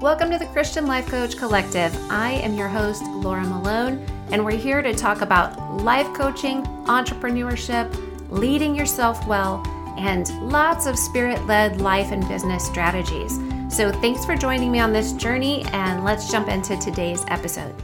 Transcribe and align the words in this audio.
Welcome 0.00 0.30
to 0.30 0.38
the 0.38 0.46
Christian 0.46 0.86
Life 0.86 1.08
Coach 1.08 1.36
Collective. 1.36 1.92
I 2.08 2.34
am 2.34 2.54
your 2.54 2.68
host, 2.68 3.02
Laura 3.02 3.42
Malone, 3.42 3.98
and 4.30 4.44
we're 4.44 4.52
here 4.52 4.80
to 4.80 4.94
talk 4.94 5.22
about 5.22 5.82
life 5.82 6.06
coaching, 6.14 6.62
entrepreneurship, 6.84 7.92
leading 8.30 8.76
yourself 8.76 9.26
well, 9.26 9.60
and 9.98 10.28
lots 10.52 10.86
of 10.86 10.96
spirit 10.96 11.44
led 11.46 11.80
life 11.80 12.12
and 12.12 12.26
business 12.28 12.64
strategies. 12.64 13.40
So, 13.68 13.90
thanks 13.90 14.24
for 14.24 14.36
joining 14.36 14.70
me 14.70 14.78
on 14.78 14.92
this 14.92 15.14
journey, 15.14 15.64
and 15.72 16.04
let's 16.04 16.30
jump 16.30 16.46
into 16.46 16.76
today's 16.76 17.24
episode. 17.26 17.74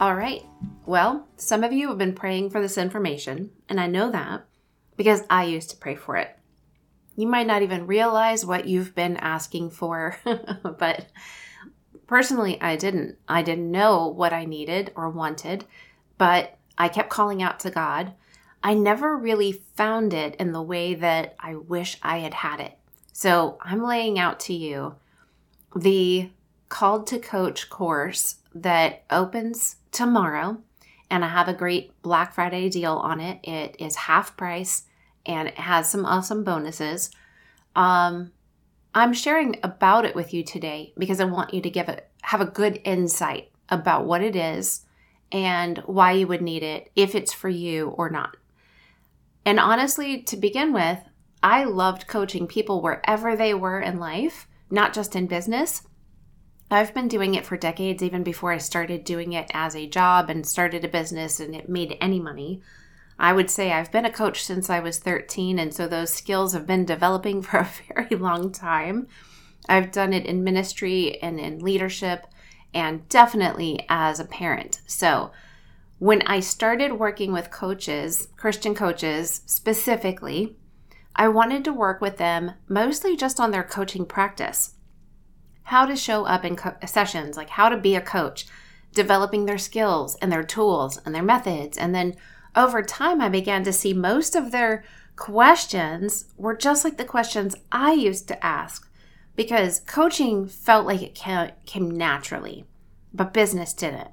All 0.00 0.16
right. 0.16 0.44
Well, 0.86 1.28
some 1.36 1.62
of 1.62 1.72
you 1.72 1.86
have 1.86 1.98
been 1.98 2.14
praying 2.14 2.50
for 2.50 2.60
this 2.60 2.78
information, 2.78 3.52
and 3.68 3.78
I 3.78 3.86
know 3.86 4.10
that 4.10 4.44
because 4.96 5.22
I 5.30 5.44
used 5.44 5.70
to 5.70 5.76
pray 5.76 5.94
for 5.94 6.16
it. 6.16 6.35
You 7.16 7.26
might 7.26 7.46
not 7.46 7.62
even 7.62 7.86
realize 7.86 8.44
what 8.44 8.66
you've 8.66 8.94
been 8.94 9.16
asking 9.16 9.70
for, 9.70 10.18
but 10.62 11.06
personally, 12.06 12.60
I 12.60 12.76
didn't. 12.76 13.16
I 13.26 13.42
didn't 13.42 13.70
know 13.70 14.08
what 14.08 14.32
I 14.32 14.44
needed 14.44 14.92
or 14.94 15.08
wanted, 15.08 15.64
but 16.18 16.58
I 16.76 16.88
kept 16.88 17.10
calling 17.10 17.42
out 17.42 17.58
to 17.60 17.70
God. 17.70 18.12
I 18.62 18.74
never 18.74 19.16
really 19.16 19.52
found 19.52 20.12
it 20.12 20.34
in 20.36 20.52
the 20.52 20.62
way 20.62 20.94
that 20.94 21.36
I 21.40 21.54
wish 21.54 21.98
I 22.02 22.18
had 22.18 22.34
had 22.34 22.60
it. 22.60 22.76
So 23.12 23.58
I'm 23.62 23.82
laying 23.82 24.18
out 24.18 24.40
to 24.40 24.52
you 24.54 24.96
the 25.74 26.30
Called 26.68 27.06
to 27.08 27.18
Coach 27.18 27.70
course 27.70 28.36
that 28.54 29.04
opens 29.10 29.76
tomorrow. 29.92 30.58
And 31.10 31.24
I 31.24 31.28
have 31.28 31.48
a 31.48 31.54
great 31.54 31.92
Black 32.02 32.34
Friday 32.34 32.68
deal 32.68 32.94
on 32.94 33.20
it. 33.20 33.38
It 33.46 33.76
is 33.78 33.94
half 33.94 34.36
price 34.36 34.82
and 35.26 35.48
it 35.48 35.58
has 35.58 35.90
some 35.90 36.06
awesome 36.06 36.44
bonuses. 36.44 37.10
Um, 37.74 38.32
I'm 38.94 39.12
sharing 39.12 39.56
about 39.62 40.04
it 40.04 40.14
with 40.14 40.32
you 40.32 40.42
today 40.42 40.94
because 40.96 41.20
I 41.20 41.24
want 41.24 41.52
you 41.52 41.60
to 41.60 41.70
give 41.70 41.88
it 41.88 42.08
have 42.22 42.40
a 42.40 42.46
good 42.46 42.80
insight 42.84 43.50
about 43.68 44.04
what 44.04 44.22
it 44.22 44.34
is 44.34 44.84
and 45.30 45.78
why 45.86 46.12
you 46.12 46.26
would 46.26 46.42
need 46.42 46.62
it 46.62 46.90
if 46.96 47.14
it's 47.14 47.32
for 47.32 47.48
you 47.48 47.88
or 47.90 48.10
not. 48.10 48.36
And 49.44 49.60
honestly, 49.60 50.22
to 50.22 50.36
begin 50.36 50.72
with, 50.72 50.98
I 51.42 51.64
loved 51.64 52.08
coaching 52.08 52.46
people 52.46 52.80
wherever 52.80 53.36
they 53.36 53.54
were 53.54 53.80
in 53.80 54.00
life, 54.00 54.48
not 54.70 54.92
just 54.92 55.14
in 55.14 55.26
business. 55.26 55.86
I've 56.68 56.92
been 56.92 57.06
doing 57.06 57.34
it 57.34 57.46
for 57.46 57.56
decades, 57.56 58.02
even 58.02 58.24
before 58.24 58.50
I 58.50 58.58
started 58.58 59.04
doing 59.04 59.32
it 59.34 59.48
as 59.54 59.76
a 59.76 59.86
job 59.86 60.28
and 60.28 60.44
started 60.44 60.84
a 60.84 60.88
business 60.88 61.38
and 61.38 61.54
it 61.54 61.68
made 61.68 61.96
any 62.00 62.18
money. 62.18 62.60
I 63.18 63.32
would 63.32 63.50
say 63.50 63.72
I've 63.72 63.92
been 63.92 64.04
a 64.04 64.12
coach 64.12 64.44
since 64.44 64.68
I 64.68 64.80
was 64.80 64.98
13, 64.98 65.58
and 65.58 65.72
so 65.72 65.88
those 65.88 66.12
skills 66.12 66.52
have 66.52 66.66
been 66.66 66.84
developing 66.84 67.42
for 67.42 67.58
a 67.58 67.70
very 67.94 68.16
long 68.16 68.52
time. 68.52 69.08
I've 69.68 69.92
done 69.92 70.12
it 70.12 70.26
in 70.26 70.44
ministry 70.44 71.20
and 71.22 71.40
in 71.40 71.60
leadership, 71.60 72.26
and 72.74 73.08
definitely 73.08 73.84
as 73.88 74.20
a 74.20 74.24
parent. 74.24 74.80
So, 74.86 75.32
when 75.98 76.20
I 76.22 76.40
started 76.40 76.92
working 76.92 77.32
with 77.32 77.50
coaches, 77.50 78.28
Christian 78.36 78.74
coaches 78.74 79.40
specifically, 79.46 80.56
I 81.14 81.28
wanted 81.28 81.64
to 81.64 81.72
work 81.72 82.02
with 82.02 82.18
them 82.18 82.52
mostly 82.68 83.16
just 83.16 83.40
on 83.40 83.50
their 83.50 83.62
coaching 83.62 84.04
practice. 84.04 84.74
How 85.62 85.86
to 85.86 85.96
show 85.96 86.26
up 86.26 86.44
in 86.44 86.54
co- 86.54 86.76
sessions, 86.84 87.38
like 87.38 87.48
how 87.48 87.70
to 87.70 87.78
be 87.78 87.96
a 87.96 88.02
coach, 88.02 88.46
developing 88.92 89.46
their 89.46 89.56
skills 89.56 90.16
and 90.20 90.30
their 90.30 90.44
tools 90.44 90.98
and 91.06 91.14
their 91.14 91.22
methods, 91.22 91.78
and 91.78 91.94
then 91.94 92.14
over 92.56 92.82
time, 92.82 93.20
I 93.20 93.28
began 93.28 93.62
to 93.64 93.72
see 93.72 93.92
most 93.92 94.34
of 94.34 94.50
their 94.50 94.82
questions 95.14 96.26
were 96.36 96.56
just 96.56 96.84
like 96.84 96.96
the 96.96 97.04
questions 97.04 97.54
I 97.70 97.92
used 97.92 98.26
to 98.28 98.44
ask 98.44 98.90
because 99.36 99.80
coaching 99.80 100.48
felt 100.48 100.86
like 100.86 101.02
it 101.02 101.14
came 101.66 101.90
naturally, 101.90 102.64
but 103.12 103.34
business 103.34 103.72
didn't. 103.72 104.10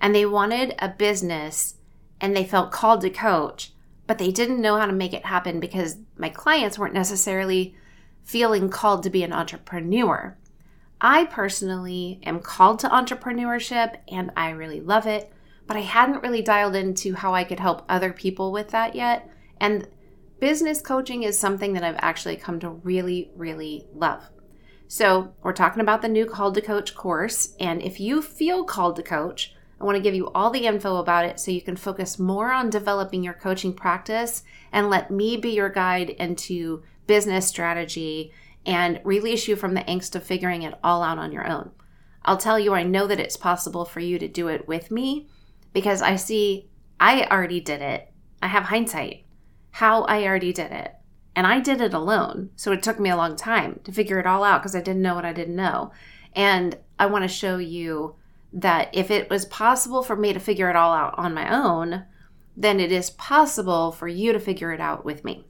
And 0.00 0.14
they 0.14 0.26
wanted 0.26 0.74
a 0.78 0.88
business 0.88 1.74
and 2.20 2.34
they 2.34 2.44
felt 2.44 2.72
called 2.72 3.02
to 3.02 3.10
coach, 3.10 3.72
but 4.06 4.18
they 4.18 4.30
didn't 4.30 4.60
know 4.60 4.76
how 4.76 4.86
to 4.86 4.92
make 4.92 5.12
it 5.12 5.26
happen 5.26 5.60
because 5.60 5.98
my 6.16 6.28
clients 6.28 6.78
weren't 6.78 6.94
necessarily 6.94 7.74
feeling 8.22 8.68
called 8.68 9.02
to 9.02 9.10
be 9.10 9.22
an 9.22 9.32
entrepreneur. 9.32 10.36
I 11.00 11.26
personally 11.26 12.20
am 12.24 12.40
called 12.40 12.78
to 12.80 12.88
entrepreneurship 12.88 13.96
and 14.08 14.30
I 14.36 14.50
really 14.50 14.80
love 14.80 15.06
it 15.06 15.31
but 15.66 15.76
I 15.76 15.80
hadn't 15.80 16.22
really 16.22 16.42
dialed 16.42 16.76
into 16.76 17.14
how 17.14 17.34
I 17.34 17.44
could 17.44 17.60
help 17.60 17.84
other 17.88 18.12
people 18.12 18.52
with 18.52 18.70
that 18.70 18.94
yet. 18.94 19.28
And 19.60 19.88
business 20.40 20.80
coaching 20.80 21.22
is 21.22 21.38
something 21.38 21.72
that 21.74 21.84
I've 21.84 21.98
actually 21.98 22.36
come 22.36 22.60
to 22.60 22.70
really, 22.70 23.30
really 23.36 23.86
love. 23.94 24.28
So, 24.88 25.32
we're 25.42 25.54
talking 25.54 25.80
about 25.80 26.02
the 26.02 26.08
new 26.08 26.26
Called 26.26 26.54
to 26.56 26.60
Coach 26.60 26.94
course. 26.94 27.54
And 27.58 27.80
if 27.80 27.98
you 27.98 28.20
feel 28.20 28.64
called 28.64 28.96
to 28.96 29.02
coach, 29.02 29.54
I 29.80 29.84
want 29.84 29.96
to 29.96 30.02
give 30.02 30.14
you 30.14 30.30
all 30.34 30.50
the 30.50 30.66
info 30.66 30.96
about 30.96 31.24
it 31.24 31.40
so 31.40 31.50
you 31.50 31.62
can 31.62 31.76
focus 31.76 32.18
more 32.18 32.52
on 32.52 32.70
developing 32.70 33.24
your 33.24 33.34
coaching 33.34 33.72
practice 33.72 34.44
and 34.70 34.90
let 34.90 35.10
me 35.10 35.36
be 35.36 35.50
your 35.50 35.70
guide 35.70 36.10
into 36.10 36.82
business 37.06 37.48
strategy 37.48 38.32
and 38.64 39.00
release 39.02 39.48
you 39.48 39.56
from 39.56 39.74
the 39.74 39.80
angst 39.80 40.14
of 40.14 40.22
figuring 40.22 40.62
it 40.62 40.74
all 40.84 41.02
out 41.02 41.18
on 41.18 41.32
your 41.32 41.48
own. 41.48 41.70
I'll 42.24 42.36
tell 42.36 42.58
you, 42.58 42.74
I 42.74 42.84
know 42.84 43.06
that 43.06 43.18
it's 43.18 43.36
possible 43.36 43.84
for 43.84 43.98
you 43.98 44.18
to 44.18 44.28
do 44.28 44.48
it 44.48 44.68
with 44.68 44.90
me 44.90 45.26
because 45.72 46.02
I 46.02 46.16
see 46.16 46.68
I 47.00 47.24
already 47.24 47.60
did 47.60 47.82
it. 47.82 48.12
I 48.40 48.48
have 48.48 48.64
hindsight, 48.64 49.24
how 49.72 50.02
I 50.02 50.24
already 50.24 50.52
did 50.52 50.72
it. 50.72 50.94
And 51.34 51.46
I 51.46 51.60
did 51.60 51.80
it 51.80 51.94
alone. 51.94 52.50
So 52.56 52.72
it 52.72 52.82
took 52.82 53.00
me 53.00 53.10
a 53.10 53.16
long 53.16 53.36
time 53.36 53.80
to 53.84 53.92
figure 53.92 54.20
it 54.20 54.26
all 54.26 54.44
out 54.44 54.62
because 54.62 54.76
I 54.76 54.80
didn't 54.80 55.02
know 55.02 55.14
what 55.14 55.24
I 55.24 55.32
didn't 55.32 55.56
know. 55.56 55.92
And 56.34 56.78
I 56.98 57.06
want 57.06 57.24
to 57.24 57.28
show 57.28 57.56
you 57.56 58.16
that 58.52 58.90
if 58.92 59.10
it 59.10 59.30
was 59.30 59.46
possible 59.46 60.02
for 60.02 60.14
me 60.14 60.32
to 60.32 60.40
figure 60.40 60.68
it 60.68 60.76
all 60.76 60.92
out 60.92 61.14
on 61.18 61.34
my 61.34 61.52
own, 61.52 62.04
then 62.56 62.80
it 62.80 62.92
is 62.92 63.10
possible 63.10 63.92
for 63.92 64.08
you 64.08 64.32
to 64.32 64.40
figure 64.40 64.72
it 64.72 64.80
out 64.80 65.04
with 65.04 65.24
me. 65.24 65.46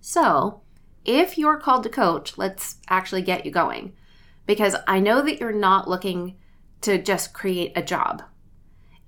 So, 0.00 0.60
if 1.04 1.38
you're 1.38 1.58
called 1.58 1.82
to 1.84 1.88
coach, 1.88 2.36
let's 2.36 2.76
actually 2.88 3.22
get 3.22 3.46
you 3.46 3.50
going. 3.50 3.94
Because 4.46 4.76
I 4.86 5.00
know 5.00 5.22
that 5.22 5.40
you're 5.40 5.52
not 5.52 5.88
looking 5.88 6.36
to 6.82 7.02
just 7.02 7.32
create 7.32 7.72
a 7.74 7.82
job. 7.82 8.22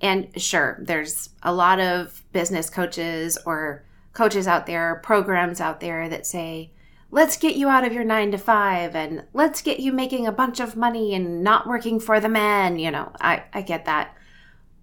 And 0.02 0.28
sure, 0.40 0.78
there's 0.82 1.30
a 1.42 1.54
lot 1.54 1.80
of 1.80 2.24
business 2.32 2.68
coaches 2.68 3.38
or 3.46 3.84
coaches 4.12 4.46
out 4.48 4.66
there, 4.66 5.00
programs 5.04 5.60
out 5.60 5.80
there 5.80 6.08
that 6.08 6.26
say, 6.26 6.72
let's 7.12 7.36
get 7.36 7.54
you 7.54 7.68
out 7.68 7.84
of 7.84 7.92
your 7.92 8.04
nine 8.04 8.32
to 8.32 8.38
five 8.38 8.96
and 8.96 9.24
let's 9.32 9.62
get 9.62 9.78
you 9.78 9.92
making 9.92 10.26
a 10.26 10.32
bunch 10.32 10.58
of 10.58 10.76
money 10.76 11.14
and 11.14 11.44
not 11.44 11.68
working 11.68 12.00
for 12.00 12.18
the 12.18 12.28
man. 12.28 12.78
You 12.78 12.90
know, 12.90 13.12
I, 13.20 13.44
I 13.52 13.62
get 13.62 13.84
that. 13.84 14.16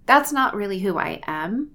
That's 0.06 0.32
not 0.32 0.56
really 0.56 0.80
who 0.80 0.98
I 0.98 1.22
am. 1.28 1.72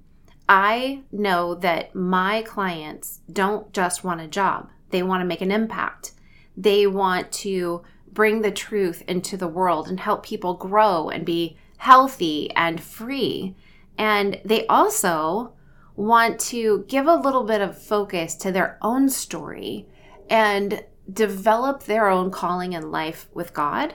I 0.48 1.02
know 1.12 1.54
that 1.56 1.94
my 1.94 2.42
clients 2.42 3.20
don't 3.32 3.72
just 3.72 4.04
want 4.04 4.20
a 4.20 4.28
job, 4.28 4.70
they 4.90 5.02
want 5.02 5.20
to 5.20 5.26
make 5.26 5.40
an 5.40 5.52
impact. 5.52 6.12
They 6.56 6.86
want 6.86 7.32
to 7.32 7.82
bring 8.12 8.42
the 8.42 8.52
truth 8.52 9.02
into 9.08 9.36
the 9.36 9.48
world 9.48 9.88
and 9.88 9.98
help 9.98 10.24
people 10.24 10.54
grow 10.54 11.08
and 11.08 11.26
be 11.26 11.56
healthy 11.84 12.50
and 12.56 12.82
free. 12.82 13.54
And 13.98 14.40
they 14.42 14.66
also 14.68 15.52
want 15.94 16.40
to 16.40 16.86
give 16.88 17.06
a 17.06 17.14
little 17.14 17.44
bit 17.44 17.60
of 17.60 17.80
focus 17.80 18.34
to 18.36 18.50
their 18.50 18.78
own 18.80 19.10
story 19.10 19.86
and 20.30 20.82
develop 21.12 21.82
their 21.82 22.08
own 22.08 22.30
calling 22.30 22.72
in 22.72 22.90
life 22.90 23.28
with 23.34 23.52
God. 23.52 23.94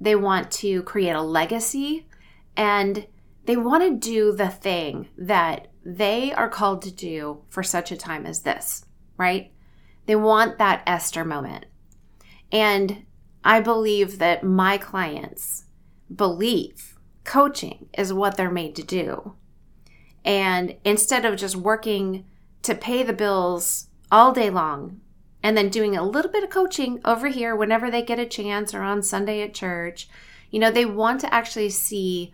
They 0.00 0.16
want 0.16 0.50
to 0.62 0.82
create 0.82 1.12
a 1.12 1.22
legacy 1.22 2.08
and 2.56 3.06
they 3.44 3.56
want 3.56 3.84
to 3.84 4.10
do 4.10 4.32
the 4.32 4.48
thing 4.48 5.08
that 5.16 5.68
they 5.84 6.32
are 6.32 6.48
called 6.48 6.82
to 6.82 6.90
do 6.90 7.44
for 7.48 7.62
such 7.62 7.92
a 7.92 7.96
time 7.96 8.26
as 8.26 8.42
this, 8.42 8.84
right? 9.16 9.52
They 10.06 10.16
want 10.16 10.58
that 10.58 10.82
Esther 10.88 11.24
moment. 11.24 11.66
And 12.50 13.06
I 13.44 13.60
believe 13.60 14.18
that 14.18 14.42
my 14.42 14.76
clients 14.76 15.66
believe 16.12 16.91
coaching 17.24 17.88
is 17.96 18.12
what 18.12 18.36
they're 18.36 18.50
made 18.50 18.74
to 18.76 18.82
do. 18.82 19.34
And 20.24 20.76
instead 20.84 21.24
of 21.24 21.36
just 21.36 21.56
working 21.56 22.24
to 22.62 22.74
pay 22.74 23.02
the 23.02 23.12
bills 23.12 23.88
all 24.10 24.32
day 24.32 24.50
long 24.50 25.00
and 25.42 25.56
then 25.56 25.68
doing 25.68 25.96
a 25.96 26.04
little 26.04 26.30
bit 26.30 26.44
of 26.44 26.50
coaching 26.50 27.00
over 27.04 27.28
here 27.28 27.56
whenever 27.56 27.90
they 27.90 28.02
get 28.02 28.18
a 28.18 28.26
chance 28.26 28.72
or 28.72 28.82
on 28.82 29.02
Sunday 29.02 29.42
at 29.42 29.54
church, 29.54 30.08
you 30.50 30.60
know, 30.60 30.70
they 30.70 30.84
want 30.84 31.20
to 31.20 31.34
actually 31.34 31.70
see 31.70 32.32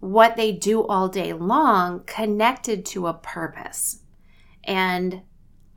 what 0.00 0.36
they 0.36 0.52
do 0.52 0.86
all 0.86 1.08
day 1.08 1.32
long 1.32 2.04
connected 2.04 2.86
to 2.86 3.08
a 3.08 3.14
purpose. 3.14 4.00
And 4.62 5.22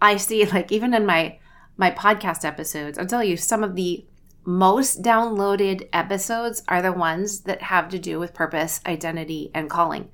I 0.01 0.17
see 0.17 0.45
like 0.51 0.71
even 0.71 0.93
in 0.93 1.05
my 1.05 1.39
my 1.77 1.89
podcast 1.89 2.45
episodes, 2.45 2.99
I'll 2.99 3.07
tell 3.07 3.23
you 3.23 3.37
some 3.37 3.63
of 3.63 3.75
the 3.75 4.05
most 4.43 5.03
downloaded 5.03 5.87
episodes 5.93 6.63
are 6.67 6.81
the 6.81 6.91
ones 6.91 7.41
that 7.41 7.61
have 7.63 7.89
to 7.89 7.99
do 7.99 8.19
with 8.19 8.33
purpose, 8.33 8.81
identity, 8.85 9.51
and 9.53 9.69
calling 9.69 10.09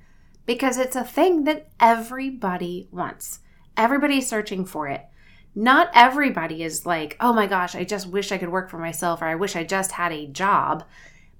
because 0.46 0.78
it's 0.78 0.96
a 0.96 1.04
thing 1.04 1.44
that 1.44 1.68
everybody 1.78 2.88
wants. 2.90 3.40
Everybody's 3.76 4.28
searching 4.28 4.64
for 4.64 4.88
it. 4.88 5.04
not 5.54 5.90
everybody 5.92 6.62
is 6.62 6.86
like, 6.86 7.16
oh 7.20 7.32
my 7.32 7.46
gosh, 7.46 7.74
I 7.74 7.84
just 7.84 8.06
wish 8.06 8.30
I 8.30 8.38
could 8.38 8.50
work 8.50 8.70
for 8.70 8.78
myself 8.78 9.20
or 9.20 9.26
I 9.26 9.34
wish 9.34 9.56
I 9.56 9.64
just 9.64 9.92
had 9.92 10.12
a 10.12 10.26
job. 10.26 10.84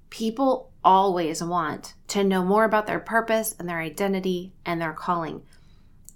People 0.09 0.71
always 0.83 1.41
want 1.43 1.93
to 2.09 2.23
know 2.23 2.43
more 2.43 2.65
about 2.65 2.85
their 2.85 2.99
purpose 2.99 3.55
and 3.57 3.69
their 3.69 3.79
identity 3.79 4.53
and 4.65 4.81
their 4.81 4.93
calling. 4.93 5.41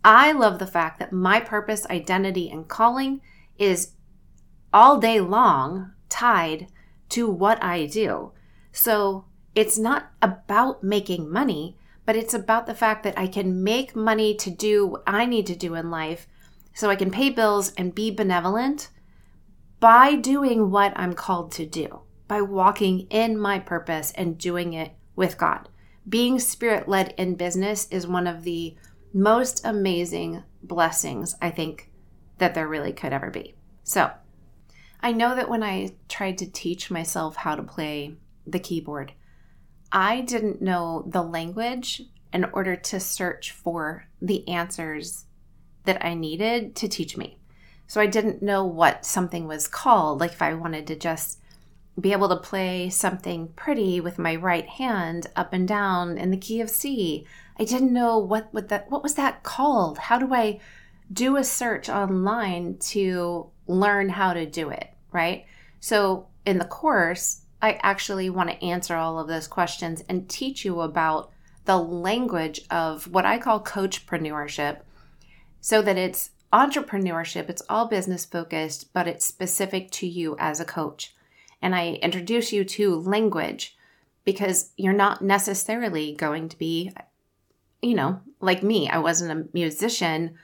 I 0.04 0.34
love 0.34 0.60
the 0.60 0.68
fact 0.68 1.00
that 1.00 1.14
my 1.14 1.40
purpose, 1.40 1.86
identity, 1.90 2.50
and 2.50 2.68
calling 2.68 3.22
is 3.58 3.92
all 4.74 5.00
day 5.00 5.22
long 5.22 5.93
tied 6.13 6.68
to 7.10 7.27
what 7.27 7.62
I 7.63 7.88
do. 7.88 8.31
So 8.71 9.25
it's 9.56 9.77
not 9.77 10.12
about 10.21 10.83
making 10.83 11.31
money, 11.31 11.75
but 12.06 12.15
it's 12.15 12.33
about 12.33 12.68
the 12.68 12.75
fact 12.75 13.04
that 13.04 13.18
I 13.18 13.27
can 13.27 13.63
make 13.63 13.95
money 13.95 14.36
to 14.36 14.51
do 14.51 14.86
what 14.86 15.04
I 15.07 15.25
need 15.25 15.48
to 15.48 15.56
do 15.56 15.74
in 15.74 15.89
life 15.89 16.27
so 16.74 16.89
I 16.89 16.95
can 16.95 17.10
pay 17.12 17.30
bills 17.30 17.74
and 17.77 17.95
be 17.95 18.12
benevolent 18.12 18.89
by 19.80 20.15
doing 20.15 20.69
what 20.69 20.94
I'm 20.95 21.13
called 21.13 21.51
to 21.54 21.65
do, 21.65 22.01
by 22.27 22.42
walking 22.42 23.01
in 23.10 23.38
my 23.38 23.60
purpose 23.60 24.12
and 24.15 24.38
doing 24.38 24.74
it 24.74 24.92
with 25.15 25.38
God. 25.38 25.68
Being 26.07 26.39
spirit 26.39 26.88
led 26.88 27.13
in 27.18 27.36
business 27.36 27.88
is 27.89 28.06
one 28.06 28.27
of 28.27 28.44
the 28.44 28.75
most 29.13 29.65
amazing 29.65 30.44
blessings 30.62 31.36
I 31.42 31.50
think 31.50 31.92
that 32.38 32.54
there 32.54 32.68
really 32.68 32.94
could 32.94 33.13
ever 33.13 33.30
be. 33.30 33.56
So, 33.83 34.12
I 35.04 35.12
know 35.12 35.36
that 35.36 35.50
when 35.50 35.62
I 35.62 35.92
tried 36.08 36.38
to 36.38 36.50
teach 36.50 36.90
myself 36.90 37.36
how 37.36 37.56
to 37.56 37.62
play 37.62 38.16
the 38.48 38.60
keyboard, 38.60 39.12
I 39.92 40.22
didn't 40.22 40.62
know 40.62 41.04
the 41.06 41.22
language 41.22 42.02
in 42.32 42.46
order 42.46 42.78
to 42.78 43.00
search 43.02 43.52
for 43.52 44.08
the 44.22 44.48
answers 44.48 45.26
that 45.84 46.04
I 46.04 46.14
needed 46.14 46.76
to 46.78 46.88
teach 46.88 47.18
me. 47.18 47.38
So 47.86 48.00
I 48.00 48.06
didn't 48.06 48.42
know 48.42 48.66
what 48.66 49.06
something 49.06 49.46
was 49.46 49.68
called. 49.68 50.22
Like 50.22 50.32
if 50.32 50.42
I 50.42 50.54
wanted 50.54 50.88
to 50.88 50.96
just 50.96 51.40
be 52.00 52.12
able 52.12 52.30
to 52.30 52.38
play 52.38 52.90
something 52.90 53.50
pretty 53.50 54.00
with 54.00 54.18
my 54.18 54.36
right 54.36 54.68
hand 54.68 55.28
up 55.36 55.54
and 55.54 55.68
down 55.68 56.18
in 56.18 56.32
the 56.32 56.38
key 56.38 56.62
of 56.62 56.70
C. 56.70 57.28
I 57.60 57.66
didn't 57.66 57.94
know 57.94 58.18
what 58.18 58.52
what 58.52 58.70
that 58.70 58.90
what 58.90 59.04
was 59.04 59.14
that 59.16 59.44
called? 59.44 59.98
How 59.98 60.18
do 60.18 60.34
I 60.34 60.60
do 61.12 61.38
a 61.38 61.44
search 61.44 61.90
online 61.90 62.78
to 62.78 63.52
learn 63.68 64.10
how 64.10 64.33
to 64.33 64.45
do 64.45 64.69
it, 64.69 64.89
right? 65.12 65.45
So 65.80 66.27
in 66.45 66.57
the 66.57 66.65
course, 66.65 67.42
I 67.62 67.80
actually 67.81 68.30
want 68.30 68.50
to 68.50 68.63
answer 68.63 68.95
all 68.95 69.19
of 69.19 69.27
those 69.27 69.48
questions 69.48 70.04
and 70.10 70.30
teach 70.30 70.65
you 70.65 70.81
about 70.81 71.31
the 71.65 71.77
language 71.77 72.62
of 72.69 73.07
what 73.07 73.25
I 73.25 73.38
call 73.38 73.63
coachpreneurship 73.63 74.81
so 75.62 75.81
that 75.81 75.98
it's 75.98 76.31
entrepreneurship, 76.51 77.50
it's 77.50 77.63
all 77.69 77.88
business 77.88 78.25
focused, 78.25 78.92
but 78.94 79.07
it's 79.07 79.25
specific 79.25 79.89
to 79.92 80.07
you 80.07 80.36
as 80.39 80.60
a 80.60 80.65
coach. 80.65 81.15
And 81.62 81.74
I 81.74 81.94
introduce 82.01 82.51
you 82.51 82.65
to 82.65 82.95
language 82.95 83.77
because 84.25 84.71
you're 84.77 84.94
not 84.94 85.21
necessarily 85.21 86.13
going 86.13 86.50
to 86.50 86.57
be, 86.57 86.92
you 87.81 87.95
know, 87.95 88.19
like 88.42 88.62
me. 88.62 88.89
I 88.89 88.98
wasn't 88.98 89.31
a 89.31 89.48
musician 89.54 90.36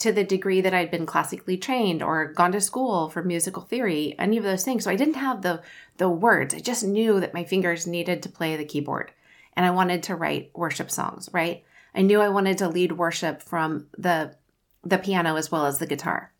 to 0.00 0.12
the 0.12 0.24
degree 0.24 0.60
that 0.60 0.74
I'd 0.74 0.90
been 0.90 1.06
classically 1.06 1.56
trained 1.56 2.02
or 2.02 2.32
gone 2.32 2.52
to 2.52 2.60
school 2.60 3.08
for 3.08 3.22
musical 3.22 3.62
theory, 3.62 4.14
any 4.18 4.36
of 4.36 4.44
those 4.44 4.64
things. 4.64 4.84
So 4.84 4.90
I 4.90 4.96
didn't 4.96 5.14
have 5.14 5.42
the 5.42 5.62
the 5.98 6.08
words. 6.08 6.54
I 6.54 6.58
just 6.58 6.84
knew 6.84 7.20
that 7.20 7.34
my 7.34 7.44
fingers 7.44 7.86
needed 7.86 8.22
to 8.22 8.28
play 8.28 8.56
the 8.56 8.64
keyboard 8.64 9.12
and 9.54 9.66
I 9.66 9.70
wanted 9.70 10.02
to 10.04 10.16
write 10.16 10.50
worship 10.54 10.90
songs, 10.90 11.28
right? 11.32 11.64
I 11.94 12.02
knew 12.02 12.20
I 12.20 12.28
wanted 12.28 12.58
to 12.58 12.68
lead 12.68 12.92
worship 12.92 13.42
from 13.42 13.86
the 13.96 14.36
the 14.82 14.98
piano 14.98 15.36
as 15.36 15.50
well 15.50 15.66
as 15.66 15.78
the 15.78 15.86
guitar. 15.86 16.32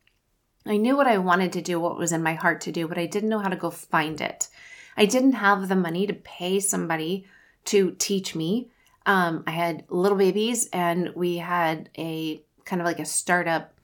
I 0.65 0.79
knew 0.79 0.97
what 0.97 1.07
I 1.07 1.19
wanted 1.19 1.53
to 1.53 1.63
do, 1.63 1.79
what 1.79 1.99
was 1.99 2.13
in 2.13 2.23
my 2.23 2.35
heart 2.35 2.63
to 2.63 2.73
do, 2.73 2.89
but 2.89 2.99
I 2.99 3.07
didn't 3.07 3.29
know 3.29 3.39
how 3.39 3.49
to 3.49 3.57
go 3.57 3.71
find 3.71 4.21
it. 4.21 4.49
I 4.97 5.05
didn't 5.05 5.33
have 5.33 5.69
the 5.69 5.77
money 5.77 6.07
to 6.07 6.15
pay 6.15 6.61
somebody 6.61 7.27
to 7.67 7.95
teach 7.99 8.35
me. 8.35 8.71
Um, 9.05 9.45
I 9.47 9.51
had 9.51 9.85
little 9.89 10.17
babies, 10.17 10.69
and 10.73 11.11
we 11.15 11.39
had 11.39 11.91
a 11.99 12.43
kind 12.71 12.81
of 12.81 12.87
like 12.87 13.01
a 13.01 13.05
startup 13.05 13.75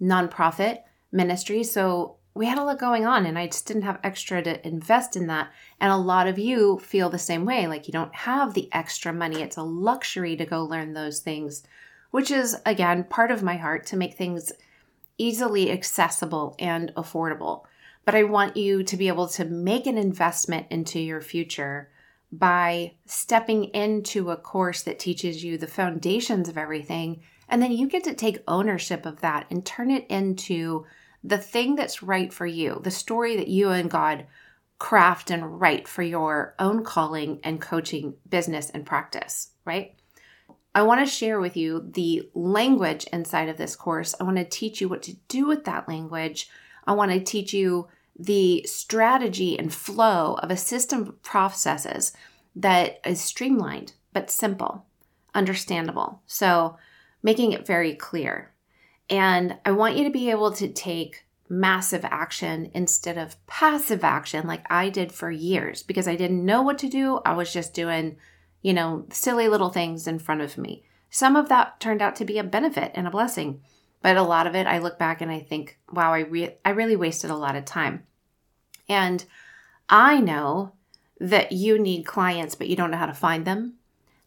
nonprofit 0.00 0.78
ministry. 1.10 1.64
So 1.64 2.16
we 2.32 2.46
had 2.46 2.58
a 2.58 2.62
lot 2.62 2.78
going 2.78 3.06
on, 3.06 3.26
and 3.26 3.38
I 3.38 3.46
just 3.46 3.66
didn't 3.66 3.82
have 3.82 3.98
extra 4.04 4.42
to 4.42 4.66
invest 4.66 5.16
in 5.16 5.26
that. 5.26 5.50
And 5.80 5.90
a 5.90 5.96
lot 5.96 6.28
of 6.28 6.38
you 6.38 6.78
feel 6.78 7.10
the 7.10 7.18
same 7.18 7.44
way 7.44 7.66
like 7.66 7.88
you 7.88 7.92
don't 7.92 8.14
have 8.14 8.54
the 8.54 8.68
extra 8.72 9.12
money. 9.12 9.42
It's 9.42 9.56
a 9.56 9.62
luxury 9.62 10.36
to 10.36 10.46
go 10.46 10.62
learn 10.62 10.92
those 10.92 11.20
things, 11.20 11.64
which 12.12 12.30
is, 12.30 12.56
again, 12.64 13.04
part 13.04 13.30
of 13.30 13.42
my 13.42 13.56
heart 13.56 13.86
to 13.86 13.96
make 13.96 14.14
things 14.14 14.52
easily 15.18 15.72
accessible 15.72 16.54
and 16.58 16.92
affordable. 16.94 17.64
But 18.04 18.14
I 18.14 18.22
want 18.22 18.56
you 18.56 18.84
to 18.84 18.96
be 18.96 19.08
able 19.08 19.28
to 19.28 19.44
make 19.44 19.86
an 19.86 19.98
investment 19.98 20.66
into 20.70 21.00
your 21.00 21.20
future 21.20 21.88
by 22.30 22.92
stepping 23.06 23.64
into 23.64 24.30
a 24.30 24.36
course 24.36 24.82
that 24.82 24.98
teaches 24.98 25.42
you 25.42 25.56
the 25.58 25.66
foundations 25.66 26.48
of 26.48 26.58
everything. 26.58 27.22
And 27.48 27.62
then 27.62 27.72
you 27.72 27.88
get 27.88 28.04
to 28.04 28.14
take 28.14 28.42
ownership 28.48 29.06
of 29.06 29.20
that 29.20 29.46
and 29.50 29.64
turn 29.64 29.90
it 29.90 30.06
into 30.08 30.84
the 31.22 31.38
thing 31.38 31.74
that's 31.74 32.02
right 32.02 32.32
for 32.32 32.46
you, 32.46 32.80
the 32.82 32.90
story 32.90 33.36
that 33.36 33.48
you 33.48 33.70
and 33.70 33.90
God 33.90 34.26
craft 34.78 35.30
and 35.30 35.60
write 35.60 35.88
for 35.88 36.02
your 36.02 36.54
own 36.58 36.84
calling 36.84 37.40
and 37.42 37.60
coaching 37.60 38.14
business 38.28 38.70
and 38.70 38.84
practice, 38.84 39.50
right? 39.64 39.94
I 40.74 40.82
want 40.82 41.00
to 41.00 41.10
share 41.10 41.40
with 41.40 41.56
you 41.56 41.88
the 41.92 42.28
language 42.34 43.06
inside 43.12 43.48
of 43.48 43.56
this 43.56 43.74
course. 43.74 44.14
I 44.20 44.24
want 44.24 44.36
to 44.36 44.44
teach 44.44 44.80
you 44.80 44.88
what 44.88 45.02
to 45.04 45.16
do 45.28 45.46
with 45.46 45.64
that 45.64 45.88
language. 45.88 46.50
I 46.86 46.92
want 46.92 47.12
to 47.12 47.20
teach 47.20 47.54
you 47.54 47.88
the 48.18 48.62
strategy 48.66 49.58
and 49.58 49.72
flow 49.72 50.34
of 50.34 50.50
a 50.50 50.56
system 50.56 51.02
of 51.02 51.22
processes 51.22 52.12
that 52.54 53.00
is 53.04 53.20
streamlined 53.20 53.94
but 54.12 54.30
simple, 54.30 54.84
understandable. 55.34 56.22
So, 56.26 56.76
making 57.26 57.50
it 57.50 57.66
very 57.66 57.92
clear. 57.92 58.52
And 59.10 59.58
I 59.64 59.72
want 59.72 59.96
you 59.96 60.04
to 60.04 60.10
be 60.10 60.30
able 60.30 60.52
to 60.52 60.68
take 60.68 61.26
massive 61.48 62.04
action 62.04 62.70
instead 62.72 63.18
of 63.18 63.44
passive 63.48 64.04
action 64.04 64.46
like 64.46 64.64
I 64.70 64.90
did 64.90 65.10
for 65.10 65.28
years 65.28 65.82
because 65.82 66.06
I 66.06 66.14
didn't 66.14 66.46
know 66.46 66.62
what 66.62 66.78
to 66.78 66.88
do. 66.88 67.20
I 67.26 67.34
was 67.34 67.52
just 67.52 67.74
doing, 67.74 68.16
you 68.62 68.72
know, 68.72 69.06
silly 69.10 69.48
little 69.48 69.70
things 69.70 70.06
in 70.06 70.20
front 70.20 70.40
of 70.40 70.56
me. 70.56 70.84
Some 71.10 71.34
of 71.34 71.48
that 71.48 71.80
turned 71.80 72.00
out 72.00 72.14
to 72.16 72.24
be 72.24 72.38
a 72.38 72.44
benefit 72.44 72.92
and 72.94 73.08
a 73.08 73.10
blessing, 73.10 73.60
but 74.02 74.16
a 74.16 74.22
lot 74.22 74.46
of 74.46 74.54
it 74.54 74.68
I 74.68 74.78
look 74.78 74.96
back 74.96 75.20
and 75.20 75.30
I 75.30 75.40
think, 75.40 75.80
wow, 75.90 76.14
I 76.14 76.20
re- 76.20 76.54
I 76.64 76.70
really 76.70 76.94
wasted 76.94 77.30
a 77.30 77.36
lot 77.36 77.56
of 77.56 77.64
time. 77.64 78.06
And 78.88 79.24
I 79.88 80.20
know 80.20 80.74
that 81.18 81.50
you 81.50 81.76
need 81.76 82.04
clients 82.04 82.54
but 82.54 82.68
you 82.68 82.76
don't 82.76 82.92
know 82.92 82.98
how 82.98 83.06
to 83.06 83.14
find 83.14 83.44
them. 83.44 83.78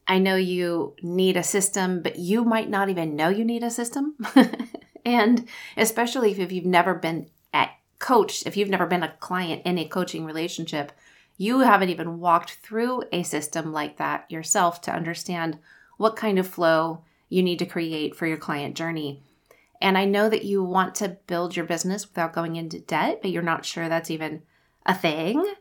I 0.09 0.17
know 0.17 0.35
you 0.35 0.95
need 1.01 1.37
a 1.37 1.43
system, 1.43 2.01
but 2.01 2.19
you 2.19 2.43
might 2.43 2.69
not 2.69 2.89
even 2.89 3.15
know 3.15 3.29
you 3.29 3.45
need 3.45 3.63
a 3.63 3.69
system. 3.69 4.15
And 5.05 5.47
especially 5.77 6.31
if 6.31 6.51
you've 6.51 6.65
never 6.65 6.93
been 6.93 7.29
at 7.53 7.71
coached, 7.99 8.45
if 8.45 8.55
you've 8.55 8.69
never 8.69 8.85
been 8.85 9.03
a 9.03 9.15
client 9.19 9.63
in 9.65 9.77
a 9.77 9.87
coaching 9.87 10.25
relationship, 10.25 10.91
you 11.37 11.61
haven't 11.61 11.89
even 11.89 12.19
walked 12.19 12.55
through 12.55 13.03
a 13.11 13.23
system 13.23 13.71
like 13.71 13.97
that 13.97 14.29
yourself 14.29 14.81
to 14.81 14.93
understand 14.93 15.57
what 15.97 16.15
kind 16.15 16.37
of 16.37 16.47
flow 16.47 17.03
you 17.29 17.41
need 17.41 17.59
to 17.59 17.65
create 17.65 18.15
for 18.15 18.27
your 18.27 18.37
client 18.37 18.75
journey. 18.75 19.23
And 19.81 19.97
I 19.97 20.05
know 20.05 20.27
that 20.29 20.43
you 20.43 20.63
want 20.63 20.95
to 20.95 21.17
build 21.27 21.55
your 21.55 21.65
business 21.65 22.07
without 22.07 22.33
going 22.33 22.55
into 22.57 22.79
debt, 22.79 23.19
but 23.21 23.31
you're 23.31 23.41
not 23.41 23.65
sure 23.65 23.87
that's 23.87 24.11
even 24.11 24.41
a 24.85 24.93
thing. 24.93 25.55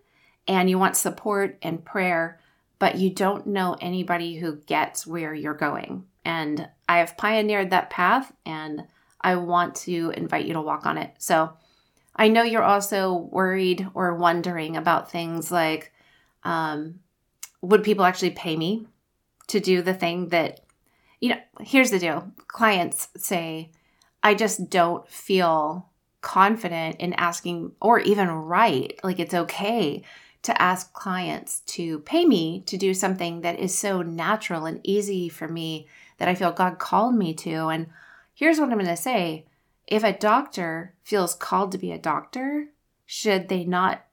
And 0.49 0.69
you 0.69 0.78
want 0.78 0.97
support 0.97 1.57
and 1.62 1.85
prayer, 1.85 2.40
but 2.78 2.97
you 2.97 3.11
don't 3.11 3.47
know 3.47 3.76
anybody 3.80 4.37
who 4.37 4.56
gets 4.56 5.06
where 5.06 5.35
you're 5.35 5.54
going. 5.54 6.04
And 6.25 6.68
I 6.88 6.99
have 6.99 7.16
pioneered 7.16 7.70
that 7.70 7.90
path 7.90 8.32
and 8.47 8.85
I 9.20 9.37
want 9.37 9.75
to 9.76 10.12
invite 10.16 10.47
you 10.47 10.52
to 10.54 10.61
walk 10.61 10.87
on 10.87 10.99
it. 10.99 11.14
So 11.18 11.52
I 12.14 12.28
know 12.28 12.42
you're 12.42 12.62
also 12.62 13.14
worried 13.14 13.88
or 13.94 14.14
wondering 14.14 14.76
about 14.76 15.11
things 15.11 15.50
like 15.50 15.92
um, 16.44 17.00
would 17.62 17.82
people 17.82 18.04
actually 18.04 18.30
pay 18.30 18.56
me 18.56 18.87
to 19.49 19.61
do 19.61 19.82
the 19.82 19.94
thing 19.94 20.28
that, 20.28 20.61
you 21.20 21.30
know, 21.30 21.40
here's 21.61 21.90
the 21.90 21.99
deal 21.99 22.30
clients 22.47 23.08
say, 23.16 23.70
I 24.23 24.35
just 24.35 24.70
don't 24.70 25.08
feel 25.08 25.88
confident 26.20 26.97
in 26.97 27.12
asking 27.14 27.73
or 27.80 28.00
even 28.00 28.28
right. 28.28 28.99
Like 29.02 29.18
it's 29.18 29.35
okay 29.35 30.04
to 30.42 30.62
ask 30.62 30.92
clients 30.92 31.61
to 31.61 31.99
pay 32.00 32.25
me 32.25 32.62
to 32.66 32.76
do 32.76 32.95
something 32.95 33.40
that 33.40 33.59
is 33.59 33.76
so 33.76 34.02
natural 34.02 34.66
and 34.66 34.80
easy 34.85 35.28
for 35.28 35.49
me 35.49 35.87
that 36.18 36.28
I 36.28 36.35
feel 36.35 36.52
God 36.52 36.78
called 36.78 37.14
me 37.14 37.35
to. 37.35 37.68
And 37.68 37.88
Here's 38.38 38.61
what 38.61 38.71
I'm 38.71 38.78
going 38.78 38.87
to 38.87 38.97
say 38.97 39.47
if 39.88 40.04
a 40.04 40.12
doctor 40.12 40.95
feels 41.02 41.35
called 41.35 41.73
to 41.73 41.78
be 41.78 41.90
a 41.90 41.99
doctor, 41.99 42.68
should 43.04 43.49
they 43.49 43.64
not 43.64 44.04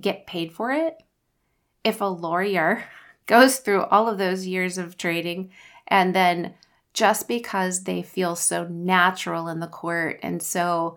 get 0.00 0.26
paid 0.26 0.50
for 0.50 0.72
it? 0.72 1.02
If 1.84 2.00
a 2.00 2.06
lawyer 2.06 2.84
goes 3.26 3.58
through 3.58 3.82
all 3.84 4.08
of 4.08 4.16
those 4.16 4.46
years 4.46 4.78
of 4.78 4.96
trading 4.96 5.50
and 5.86 6.14
then 6.14 6.54
just 6.94 7.28
because 7.28 7.82
they 7.82 8.00
feel 8.00 8.34
so 8.34 8.66
natural 8.66 9.46
in 9.46 9.60
the 9.60 9.66
court 9.66 10.20
and 10.22 10.42
so 10.42 10.96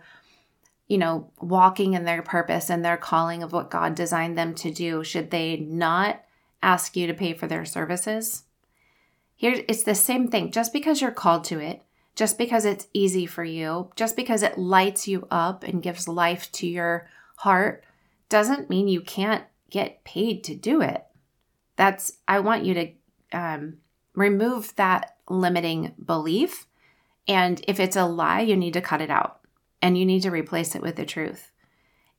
you 0.90 0.98
know, 0.98 1.32
walking 1.40 1.94
in 1.94 2.04
their 2.04 2.24
purpose 2.24 2.70
and 2.70 2.84
their 2.84 2.98
calling 2.98 3.44
of 3.44 3.54
what 3.54 3.70
God 3.70 3.94
designed 3.94 4.38
them 4.38 4.56
to 4.56 4.72
do, 4.72 5.04
should 5.04 5.30
they 5.30 5.58
not 5.58 6.22
ask 6.64 6.98
you 6.98 7.06
to 7.08 7.14
pay 7.14 7.34
for 7.34 7.48
their 7.48 7.64
services? 7.64 8.44
Here, 9.36 9.64
it's 9.70 9.84
the 9.84 9.96
same 9.96 10.28
thing. 10.28 10.52
Just 10.52 10.74
because 10.74 11.00
you're 11.00 11.12
called 11.12 11.44
to 11.46 11.60
it, 11.60 11.84
just 12.16 12.40
because 12.40 12.66
it's 12.66 12.88
easy 12.92 13.28
for 13.28 13.44
you, 13.44 13.92
just 13.96 14.16
because 14.16 14.42
it 14.42 14.58
lights 14.58 15.08
you 15.08 15.28
up 15.30 15.64
and 15.64 15.84
gives 15.84 16.08
life 16.08 16.52
to 16.54 16.68
your 16.68 17.08
heart, 17.38 17.86
doesn't 18.28 18.70
mean 18.70 18.88
you 18.88 19.00
can't 19.00 19.46
get 19.70 20.04
paid 20.04 20.44
to 20.44 20.56
do 20.56 20.82
it. 20.82 21.06
That's, 21.76 22.14
I 22.28 22.40
want 22.40 22.66
you 22.66 22.74
to 22.74 22.92
um, 23.32 23.78
remove 24.16 24.76
that 24.76 25.18
limiting 25.30 25.94
belief. 26.04 26.66
And 27.28 27.64
if 27.68 27.80
it's 27.80 27.96
a 27.96 28.06
lie, 28.06 28.42
you 28.42 28.58
need 28.58 28.74
to 28.74 28.82
cut 28.82 29.02
it 29.02 29.12
out 29.12 29.39
and 29.82 29.98
you 29.98 30.06
need 30.06 30.22
to 30.24 30.32
replace 30.32 30.76
it 30.76 30.82
with 30.82 30.96
the 30.96 31.06
truth. 31.06 31.52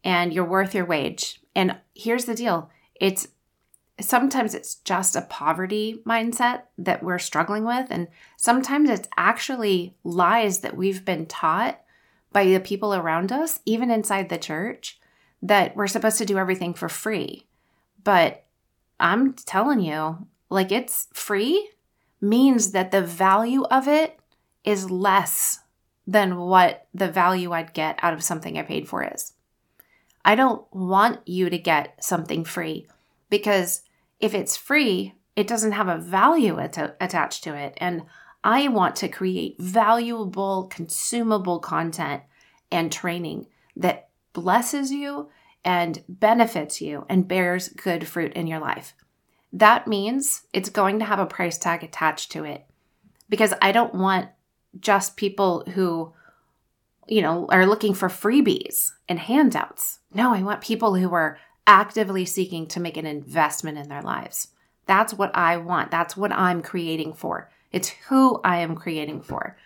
And 0.02 0.32
you're 0.32 0.44
worth 0.44 0.74
your 0.74 0.86
wage. 0.86 1.40
And 1.54 1.76
here's 1.94 2.24
the 2.24 2.34
deal 2.34 2.70
it's 2.94 3.28
sometimes 4.00 4.54
it's 4.54 4.76
just 4.76 5.16
a 5.16 5.22
poverty 5.22 6.02
mindset 6.06 6.62
that 6.78 7.02
we're 7.02 7.18
struggling 7.18 7.64
with. 7.64 7.88
And 7.90 8.08
sometimes 8.36 8.88
it's 8.88 9.08
actually 9.16 9.96
lies 10.04 10.60
that 10.60 10.76
we've 10.76 11.04
been 11.04 11.26
taught 11.26 11.80
by 12.32 12.44
the 12.44 12.60
people 12.60 12.94
around 12.94 13.32
us, 13.32 13.60
even 13.66 13.90
inside 13.90 14.28
the 14.28 14.38
church, 14.38 14.98
that 15.42 15.76
we're 15.76 15.86
supposed 15.86 16.18
to 16.18 16.24
do 16.24 16.38
everything 16.38 16.74
for 16.74 16.88
free. 16.88 17.46
But 18.02 18.44
I'm 18.98 19.32
telling 19.34 19.80
you, 19.80 20.26
like 20.48 20.72
it's 20.72 21.08
free 21.12 21.70
means 22.20 22.72
that 22.72 22.90
the 22.90 23.02
value 23.02 23.64
of 23.64 23.88
it 23.88 24.18
is 24.64 24.90
less 24.90 25.60
than 26.10 26.38
what 26.38 26.88
the 26.92 27.08
value 27.08 27.52
I'd 27.52 27.72
get 27.72 28.00
out 28.02 28.12
of 28.12 28.22
something 28.24 28.58
I 28.58 28.62
paid 28.62 28.88
for 28.88 29.08
is. 29.14 29.32
I 30.24 30.34
don't 30.34 30.66
want 30.74 31.20
you 31.26 31.48
to 31.48 31.56
get 31.56 32.04
something 32.04 32.44
free 32.44 32.88
because 33.30 33.82
if 34.18 34.34
it's 34.34 34.56
free, 34.56 35.14
it 35.36 35.46
doesn't 35.46 35.70
have 35.70 35.86
a 35.86 35.98
value 35.98 36.58
at- 36.58 36.96
attached 37.00 37.44
to 37.44 37.54
it. 37.54 37.74
And 37.76 38.02
I 38.42 38.66
want 38.66 38.96
to 38.96 39.08
create 39.08 39.60
valuable, 39.60 40.64
consumable 40.64 41.60
content 41.60 42.24
and 42.72 42.90
training 42.90 43.46
that 43.76 44.08
blesses 44.32 44.90
you 44.90 45.30
and 45.64 46.02
benefits 46.08 46.80
you 46.80 47.06
and 47.08 47.28
bears 47.28 47.68
good 47.68 48.08
fruit 48.08 48.32
in 48.32 48.48
your 48.48 48.58
life. 48.58 48.94
That 49.52 49.86
means 49.86 50.42
it's 50.52 50.70
going 50.70 50.98
to 50.98 51.04
have 51.04 51.20
a 51.20 51.26
price 51.26 51.56
tag 51.56 51.84
attached 51.84 52.32
to 52.32 52.42
it 52.42 52.66
because 53.28 53.54
I 53.62 53.70
don't 53.70 53.94
want 53.94 54.28
just 54.78 55.16
people 55.16 55.64
who, 55.74 56.12
you 57.08 57.22
know, 57.22 57.46
are 57.50 57.66
looking 57.66 57.94
for 57.94 58.08
freebies 58.08 58.92
and 59.08 59.18
handouts. 59.18 60.00
No, 60.12 60.34
I 60.34 60.42
want 60.42 60.60
people 60.60 60.94
who 60.94 61.12
are 61.12 61.38
actively 61.66 62.24
seeking 62.24 62.66
to 62.68 62.80
make 62.80 62.96
an 62.96 63.06
investment 63.06 63.78
in 63.78 63.88
their 63.88 64.02
lives. 64.02 64.48
That's 64.86 65.14
what 65.14 65.34
I 65.36 65.56
want. 65.56 65.90
That's 65.90 66.16
what 66.16 66.32
I'm 66.32 66.62
creating 66.62 67.14
for. 67.14 67.50
It's 67.72 67.90
who 68.08 68.40
I 68.42 68.58
am 68.58 68.74
creating 68.74 69.22
for. 69.22 69.56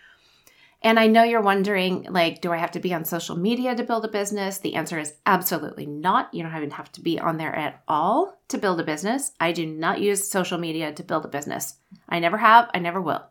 And 0.83 0.99
I 0.99 1.07
know 1.07 1.23
you're 1.23 1.41
wondering, 1.41 2.05
like, 2.11 2.41
do 2.41 2.51
I 2.51 2.57
have 2.57 2.69
to 2.73 2.79
be 2.79 2.93
on 2.93 3.05
social 3.05 3.35
media 3.35 3.73
to 3.73 3.83
build 3.83 4.05
a 4.05 4.09
business? 4.09 4.59
The 4.59 4.75
answer 4.75 4.99
is 4.99 5.13
absolutely 5.25 5.87
not. 5.87 6.31
You 6.31 6.43
don't 6.43 6.55
even 6.55 6.69
have 6.69 6.91
to 6.91 7.01
be 7.01 7.19
on 7.19 7.37
there 7.37 7.55
at 7.55 7.81
all 7.87 8.37
to 8.49 8.59
build 8.59 8.79
a 8.79 8.83
business. 8.83 9.31
I 9.39 9.51
do 9.51 9.65
not 9.65 9.99
use 9.99 10.29
social 10.29 10.59
media 10.59 10.93
to 10.93 11.01
build 11.01 11.25
a 11.25 11.29
business. 11.29 11.77
I 12.07 12.19
never 12.19 12.37
have, 12.37 12.69
I 12.71 12.77
never 12.77 13.01
will. 13.01 13.25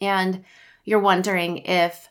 And 0.00 0.44
you're 0.84 1.00
wondering 1.00 1.58
if 1.58 2.08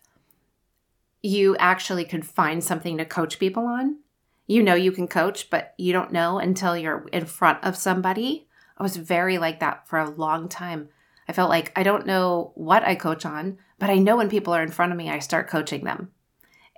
you 1.21 1.55
actually 1.57 2.05
could 2.05 2.25
find 2.25 2.63
something 2.63 2.97
to 2.97 3.05
coach 3.05 3.39
people 3.39 3.65
on. 3.65 3.97
You 4.45 4.61
know 4.61 4.75
you 4.75 4.91
can 4.91 5.07
coach, 5.07 5.49
but 5.49 5.73
you 5.77 5.93
don't 5.93 6.11
know 6.11 6.37
until 6.37 6.77
you're 6.77 7.07
in 7.13 7.25
front 7.25 7.63
of 7.63 7.77
somebody. 7.77 8.47
I 8.77 8.83
was 8.83 8.97
very 8.97 9.37
like 9.37 9.59
that 9.61 9.87
for 9.87 9.99
a 9.99 10.09
long 10.09 10.49
time. 10.49 10.89
I 11.27 11.33
felt 11.33 11.49
like 11.49 11.71
I 11.77 11.83
don't 11.83 12.05
know 12.05 12.51
what 12.55 12.83
I 12.83 12.95
coach 12.95 13.25
on, 13.25 13.57
but 13.79 13.89
I 13.89 13.95
know 13.95 14.17
when 14.17 14.29
people 14.29 14.53
are 14.53 14.63
in 14.63 14.71
front 14.71 14.91
of 14.91 14.97
me, 14.97 15.09
I 15.09 15.19
start 15.19 15.47
coaching 15.47 15.85
them. 15.85 16.11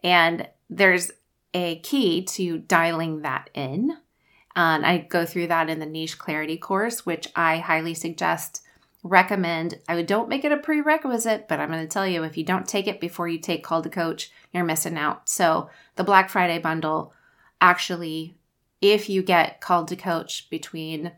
And 0.04 0.48
there's 0.70 1.12
a 1.54 1.80
key 1.80 2.24
to 2.24 2.60
dialing 2.60 3.22
that 3.22 3.50
in. 3.54 3.98
And 4.56 4.86
I 4.86 5.00
go 5.00 5.26
through 5.26 5.48
that 5.48 5.70
in 5.70 5.80
the 5.80 5.86
niche 5.86 6.20
clarity 6.20 6.58
course, 6.58 7.06
which 7.06 7.28
I 7.36 7.58
highly 7.58 7.94
suggest, 7.94 8.62
recommend. 9.06 9.80
I 9.88 10.02
don't 10.02 10.28
make 10.28 10.44
it 10.44 10.52
a 10.52 10.58
prerequisite, 10.58 11.48
but 11.48 11.60
I'm 11.60 11.70
going 11.70 11.84
to 11.84 11.88
tell 11.88 12.08
you 12.08 12.24
if 12.24 12.38
you 12.38 12.44
don't 12.44 12.68
take 12.68 12.88
it 12.88 13.00
before 13.00 13.28
you 13.28 13.38
take 13.38 13.64
Call 13.64 13.84
to 13.84 13.90
Coach, 13.90 14.32
you're 14.52 14.64
missing 14.64 14.98
out. 14.98 15.30
So 15.30 15.70
the 15.96 16.04
Black 16.04 16.28
Friday 16.28 16.58
bundle 16.58 17.14
actually, 17.62 18.36
if 18.82 19.08
you 19.08 19.22
get 19.22 19.62
called 19.62 19.88
to 19.90 19.96
coach 19.96 20.50
between 20.50 21.12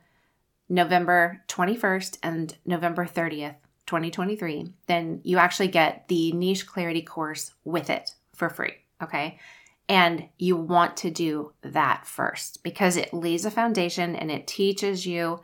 November 0.67 1.41
21st 1.48 2.17
and 2.22 2.58
November 2.65 3.06
30th, 3.06 3.56
2023, 3.86 4.74
then 4.88 5.22
you 5.24 5.38
actually 5.38 5.70
get 5.70 6.10
the 6.10 6.34
niche 6.34 6.67
clarity 6.67 7.01
course 7.01 7.53
with 7.63 7.89
it 7.89 8.12
for 8.36 8.50
free. 8.50 8.74
Okay. 9.01 9.39
And 9.88 10.27
you 10.38 10.58
want 10.58 10.98
to 10.98 11.10
do 11.10 11.53
that 11.62 12.06
first 12.06 12.63
because 12.63 12.98
it 12.98 13.13
lays 13.13 13.46
a 13.46 13.51
foundation 13.51 14.13
and 14.13 14.29
it 14.29 14.46
teaches 14.46 15.06
you 15.06 15.39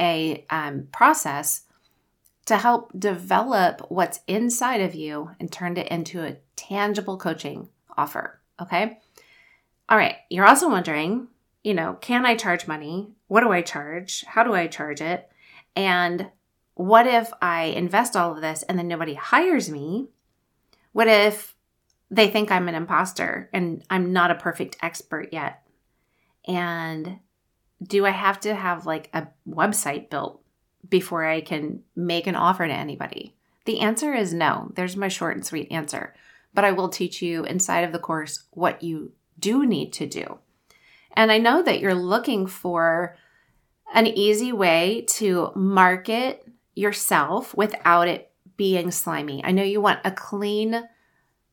a 0.00 0.44
um, 0.50 0.88
process 0.90 1.60
to 2.46 2.56
help 2.56 2.92
develop 2.98 3.86
what's 3.88 4.20
inside 4.26 4.80
of 4.80 4.94
you 4.94 5.30
and 5.40 5.50
turn 5.50 5.76
it 5.76 5.88
into 5.88 6.24
a 6.24 6.36
tangible 6.56 7.16
coaching 7.16 7.68
offer. 7.96 8.40
Okay. 8.60 8.98
All 9.88 9.98
right. 9.98 10.16
You're 10.30 10.46
also 10.46 10.68
wondering 10.68 11.28
you 11.64 11.72
know, 11.72 11.94
can 12.00 12.26
I 12.26 12.36
charge 12.36 12.68
money? 12.68 13.08
What 13.26 13.40
do 13.40 13.50
I 13.50 13.62
charge? 13.62 14.22
How 14.28 14.44
do 14.44 14.52
I 14.52 14.66
charge 14.66 15.00
it? 15.00 15.28
And 15.74 16.30
what 16.74 17.06
if 17.06 17.32
I 17.40 17.64
invest 17.64 18.16
all 18.16 18.32
of 18.32 18.42
this 18.42 18.62
and 18.64 18.78
then 18.78 18.86
nobody 18.86 19.14
hires 19.14 19.70
me? 19.70 20.08
What 20.92 21.08
if 21.08 21.56
they 22.10 22.28
think 22.28 22.50
I'm 22.50 22.68
an 22.68 22.74
imposter 22.74 23.48
and 23.52 23.82
I'm 23.88 24.12
not 24.12 24.30
a 24.30 24.36
perfect 24.36 24.76
expert 24.82 25.30
yet? 25.32 25.66
And 26.46 27.18
do 27.82 28.04
I 28.04 28.10
have 28.10 28.40
to 28.40 28.54
have 28.54 28.86
like 28.86 29.08
a 29.14 29.28
website 29.48 30.10
built 30.10 30.42
before 30.88 31.24
I 31.24 31.40
can 31.40 31.82
make 31.96 32.26
an 32.26 32.36
offer 32.36 32.66
to 32.66 32.72
anybody? 32.72 33.34
The 33.64 33.80
answer 33.80 34.12
is 34.12 34.34
no. 34.34 34.70
There's 34.74 34.96
my 34.96 35.08
short 35.08 35.36
and 35.36 35.44
sweet 35.44 35.70
answer. 35.70 36.14
But 36.52 36.64
I 36.64 36.72
will 36.72 36.88
teach 36.88 37.22
you 37.22 37.44
inside 37.44 37.84
of 37.84 37.92
the 37.92 37.98
course 37.98 38.44
what 38.50 38.82
you 38.82 39.12
do 39.38 39.66
need 39.66 39.92
to 39.94 40.06
do. 40.06 40.38
And 41.16 41.32
I 41.32 41.38
know 41.38 41.62
that 41.62 41.80
you're 41.80 41.94
looking 41.94 42.46
for 42.46 43.16
an 43.92 44.06
easy 44.06 44.52
way 44.52 45.04
to 45.08 45.52
market 45.54 46.46
yourself 46.74 47.56
without 47.56 48.08
it 48.08 48.30
being 48.56 48.90
slimy. 48.90 49.44
I 49.44 49.52
know 49.52 49.62
you 49.62 49.80
want 49.80 50.00
a 50.04 50.10
clean 50.10 50.88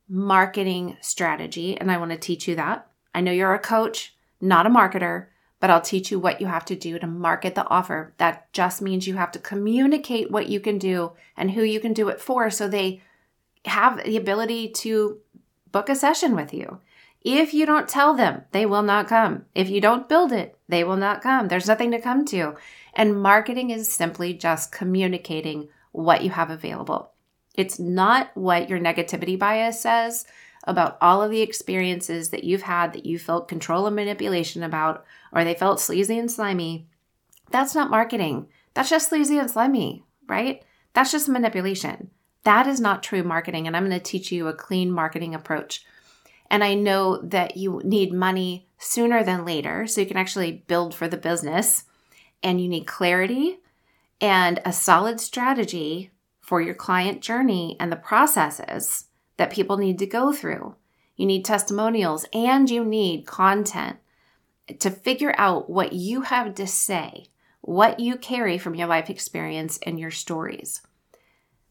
marketing 0.07 0.97
strategy, 1.01 1.77
and 1.77 1.91
I 1.91 1.97
want 1.97 2.11
to 2.11 2.17
teach 2.17 2.47
you 2.47 2.55
that. 2.55 2.87
I 3.13 3.21
know 3.21 3.31
you're 3.31 3.53
a 3.53 3.59
coach, 3.59 4.15
not 4.39 4.65
a 4.65 4.69
marketer, 4.69 5.27
but 5.61 5.69
I'll 5.69 5.79
teach 5.79 6.11
you 6.11 6.19
what 6.19 6.41
you 6.41 6.47
have 6.47 6.65
to 6.65 6.75
do 6.75 6.99
to 6.99 7.07
market 7.07 7.55
the 7.55 7.67
offer. 7.69 8.13
That 8.17 8.51
just 8.51 8.81
means 8.81 9.07
you 9.07 9.15
have 9.15 9.31
to 9.31 9.39
communicate 9.39 10.29
what 10.29 10.49
you 10.49 10.59
can 10.59 10.77
do 10.77 11.13
and 11.37 11.51
who 11.51 11.61
you 11.61 11.79
can 11.79 11.93
do 11.93 12.09
it 12.09 12.19
for 12.19 12.49
so 12.49 12.67
they 12.67 13.01
have 13.65 14.03
the 14.03 14.17
ability 14.17 14.69
to 14.69 15.19
book 15.71 15.87
a 15.87 15.95
session 15.95 16.35
with 16.35 16.53
you. 16.53 16.79
If 17.23 17.53
you 17.53 17.67
don't 17.67 17.87
tell 17.87 18.15
them, 18.15 18.41
they 18.51 18.65
will 18.65 18.81
not 18.81 19.07
come. 19.07 19.45
If 19.53 19.69
you 19.69 19.79
don't 19.79 20.09
build 20.09 20.31
it, 20.31 20.57
they 20.67 20.83
will 20.83 20.97
not 20.97 21.21
come. 21.21 21.47
There's 21.47 21.67
nothing 21.67 21.91
to 21.91 22.01
come 22.01 22.25
to. 22.25 22.55
And 22.95 23.21
marketing 23.21 23.69
is 23.69 23.93
simply 23.93 24.33
just 24.33 24.71
communicating 24.71 25.69
what 25.91 26.23
you 26.23 26.31
have 26.31 26.49
available. 26.49 27.11
It's 27.53 27.77
not 27.77 28.31
what 28.35 28.67
your 28.67 28.79
negativity 28.79 29.37
bias 29.37 29.79
says 29.79 30.25
about 30.63 30.97
all 31.01 31.21
of 31.21 31.31
the 31.31 31.41
experiences 31.41 32.29
that 32.29 32.43
you've 32.43 32.63
had 32.63 32.93
that 32.93 33.05
you 33.05 33.19
felt 33.19 33.47
control 33.47 33.87
and 33.87 33.95
manipulation 33.95 34.63
about, 34.63 35.05
or 35.31 35.43
they 35.43 35.53
felt 35.53 35.79
sleazy 35.79 36.17
and 36.17 36.31
slimy. 36.31 36.87
That's 37.51 37.75
not 37.75 37.89
marketing. 37.89 38.47
That's 38.73 38.89
just 38.89 39.09
sleazy 39.09 39.37
and 39.37 39.49
slimy, 39.49 40.03
right? 40.27 40.63
That's 40.93 41.11
just 41.11 41.29
manipulation. 41.29 42.11
That 42.43 42.67
is 42.67 42.79
not 42.79 43.03
true 43.03 43.23
marketing. 43.23 43.67
And 43.67 43.75
I'm 43.75 43.87
going 43.87 43.97
to 43.97 44.03
teach 44.03 44.31
you 44.31 44.47
a 44.47 44.53
clean 44.53 44.91
marketing 44.91 45.35
approach 45.35 45.85
and 46.51 46.65
I 46.65 46.73
know 46.73 47.17
that 47.21 47.55
you 47.55 47.81
need 47.85 48.11
money 48.11 48.67
sooner 48.77 49.23
than 49.23 49.45
later, 49.45 49.87
so 49.87 50.01
you 50.01 50.07
can 50.07 50.17
actually 50.17 50.65
build 50.67 50.93
for 50.93 51.07
the 51.07 51.15
business. 51.15 51.85
And 52.43 52.59
you 52.59 52.67
need 52.67 52.85
clarity 52.85 53.59
and 54.19 54.59
a 54.65 54.73
solid 54.73 55.21
strategy 55.21 56.11
for 56.41 56.59
your 56.59 56.73
client 56.73 57.21
journey 57.21 57.77
and 57.79 57.89
the 57.89 57.95
processes 57.95 59.05
that 59.37 59.53
people 59.53 59.77
need 59.77 59.97
to 59.99 60.05
go 60.05 60.33
through. 60.33 60.75
You 61.15 61.25
need 61.25 61.45
testimonials 61.45 62.25
and 62.33 62.69
you 62.69 62.83
need 62.83 63.25
content 63.25 63.97
to 64.79 64.89
figure 64.89 65.33
out 65.37 65.69
what 65.69 65.93
you 65.93 66.21
have 66.21 66.55
to 66.55 66.67
say, 66.67 67.27
what 67.61 67.99
you 67.99 68.15
carry 68.15 68.57
from 68.57 68.75
your 68.75 68.87
life 68.87 69.09
experience 69.09 69.79
and 69.83 69.99
your 69.99 70.11
stories. 70.11 70.81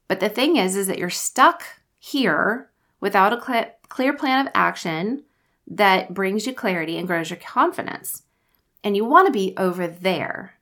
But 0.09 0.21
the 0.21 0.29
thing 0.29 0.57
is 0.57 0.77
is 0.77 0.87
that 0.87 0.99
you're 0.99 1.11
stuck 1.11 1.63
here 1.99 2.71
without 3.01 3.33
a 3.33 3.45
cl- 3.45 3.75
clear 3.89 4.13
plan 4.13 4.47
of 4.47 4.53
action 4.55 5.25
that 5.67 6.13
brings 6.13 6.47
you 6.47 6.53
clarity 6.53 6.99
and 6.99 7.07
grows 7.07 7.31
your 7.31 7.39
confidence. 7.39 8.23
And 8.83 8.97
you 8.97 9.05
want 9.05 9.27
to 9.27 9.33
be 9.33 9.55
over 9.57 9.87
there 9.87 10.55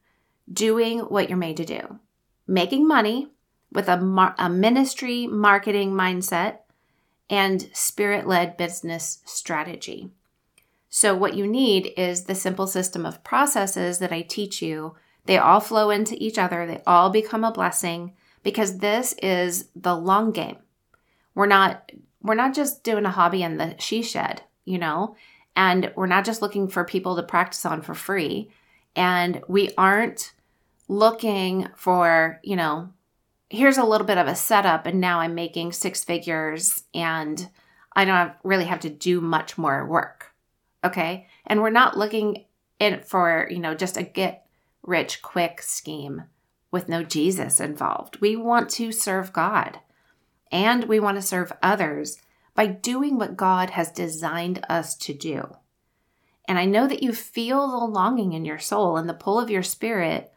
doing 0.53 1.01
what 1.01 1.29
you're 1.29 1.39
made 1.39 1.57
to 1.59 1.65
do, 1.65 1.99
making 2.47 2.87
money 2.87 3.29
with 3.73 3.89
a, 3.89 3.97
mar- 3.97 4.35
a 4.39 4.49
ministry 4.49 5.27
marketing 5.27 5.93
mindset 5.93 6.59
and 7.31 7.69
spirit 7.73 8.27
led 8.27 8.57
business 8.57 9.19
strategy. 9.25 10.11
So, 10.89 11.15
what 11.15 11.35
you 11.35 11.47
need 11.47 11.93
is 11.97 12.25
the 12.25 12.35
simple 12.35 12.67
system 12.67 13.05
of 13.05 13.25
processes 13.25 13.99
that 13.99 14.13
I 14.13 14.23
teach 14.23 14.63
you. 14.63 14.95
They 15.27 15.37
all 15.37 15.61
flow 15.61 15.91
into 15.91 16.17
each 16.23 16.39
other, 16.39 16.67
they 16.67 16.83
all 16.87 17.11
become 17.11 17.45
a 17.45 17.53
blessing 17.53 18.15
because 18.43 18.79
this 18.79 19.15
is 19.23 19.69
the 19.77 19.95
long 19.95 20.33
game. 20.33 20.57
We're 21.35 21.47
not 21.47 21.93
we're 22.23 22.35
not 22.35 22.55
just 22.55 22.83
doing 22.83 23.05
a 23.05 23.11
hobby 23.11 23.43
in 23.43 23.59
the 23.59 23.77
she 23.79 24.03
shed, 24.03 24.43
you 24.65 24.79
know, 24.79 25.17
and 25.55 25.93
we're 25.97 26.07
not 26.07 26.25
just 26.25 26.43
looking 26.43 26.69
for 26.69 26.85
people 26.85 27.17
to 27.17 27.23
practice 27.23 27.67
on 27.67 27.83
for 27.83 27.95
free. 27.95 28.51
And 28.97 29.43
we 29.49 29.71
aren't 29.77 30.33
looking 30.89 31.69
for, 31.77 32.41
you 32.43 32.57
know, 32.57 32.91
here's 33.51 33.79
a 33.79 33.85
little 33.85 34.07
bit 34.07 34.19
of 34.19 34.27
a 34.27 34.35
setup 34.35 34.87
and 34.87 35.01
now 35.01 35.21
I'm 35.21 35.35
making 35.35 35.73
six 35.73 36.05
figures 36.05 36.85
and 36.95 37.49
I 37.95 38.05
don't 38.05 38.15
have, 38.15 38.37
really 38.43 38.65
have 38.65 38.81
to 38.81 38.91
do 38.91 39.21
much 39.21 39.57
more 39.57 39.87
work. 39.87 40.18
Okay? 40.85 41.27
And 41.47 41.61
we're 41.61 41.71
not 41.71 41.97
looking 41.97 42.45
in 42.79 43.01
for, 43.01 43.49
you 43.51 43.59
know, 43.59 43.75
just 43.75 43.97
a 43.97 44.03
get 44.03 44.47
rich 44.83 45.23
quick 45.23 45.61
scheme 45.63 46.25
with 46.71 46.89
no 46.89 47.03
Jesus 47.03 47.61
involved. 47.61 48.21
We 48.21 48.37
want 48.37 48.71
to 48.71 48.93
serve 48.93 49.33
God 49.33 49.81
and 50.51 50.85
we 50.85 51.01
want 51.01 51.17
to 51.17 51.23
serve 51.23 51.53
others 51.63 52.19
by 52.55 52.67
doing 52.67 53.19
what 53.19 53.37
God 53.37 53.71
has 53.71 53.91
designed 53.91 54.65
us 54.69 54.97
to 54.97 55.15
do. 55.15 55.57
And 56.47 56.59
I 56.59 56.65
know 56.65 56.89
that 56.89 57.03
you 57.03 57.13
feel 57.13 57.69
the 57.69 57.85
longing 57.85 58.33
in 58.33 58.45
your 58.45 58.59
soul 58.59 58.97
and 58.97 59.09
the 59.09 59.15
pull 59.15 59.39
of 59.39 59.51
your 59.51 59.63
spirit 59.63 60.33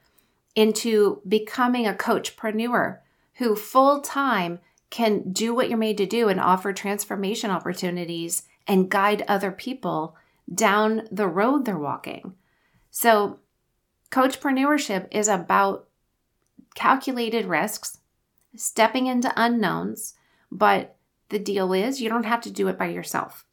into 0.55 1.21
becoming 1.27 1.87
a 1.87 1.93
coachpreneur 1.93 2.99
who 3.35 3.55
full 3.55 4.01
time 4.01 4.59
can 4.89 5.31
do 5.31 5.55
what 5.55 5.69
you're 5.69 5.77
made 5.77 5.97
to 5.97 6.05
do 6.05 6.27
and 6.27 6.39
offer 6.39 6.73
transformation 6.73 7.49
opportunities 7.49 8.43
and 8.67 8.91
guide 8.91 9.23
other 9.27 9.51
people 9.51 10.15
down 10.53 11.07
the 11.11 11.27
road 11.27 11.65
they're 11.65 11.77
walking. 11.77 12.33
So, 12.89 13.39
coachpreneurship 14.09 15.07
is 15.11 15.27
about 15.27 15.87
calculated 16.75 17.45
risks, 17.45 17.99
stepping 18.55 19.07
into 19.07 19.31
unknowns, 19.35 20.15
but 20.51 20.97
the 21.29 21.39
deal 21.39 21.73
is 21.73 22.01
you 22.01 22.09
don't 22.09 22.25
have 22.25 22.41
to 22.41 22.51
do 22.51 22.67
it 22.67 22.77
by 22.77 22.87
yourself. 22.87 23.45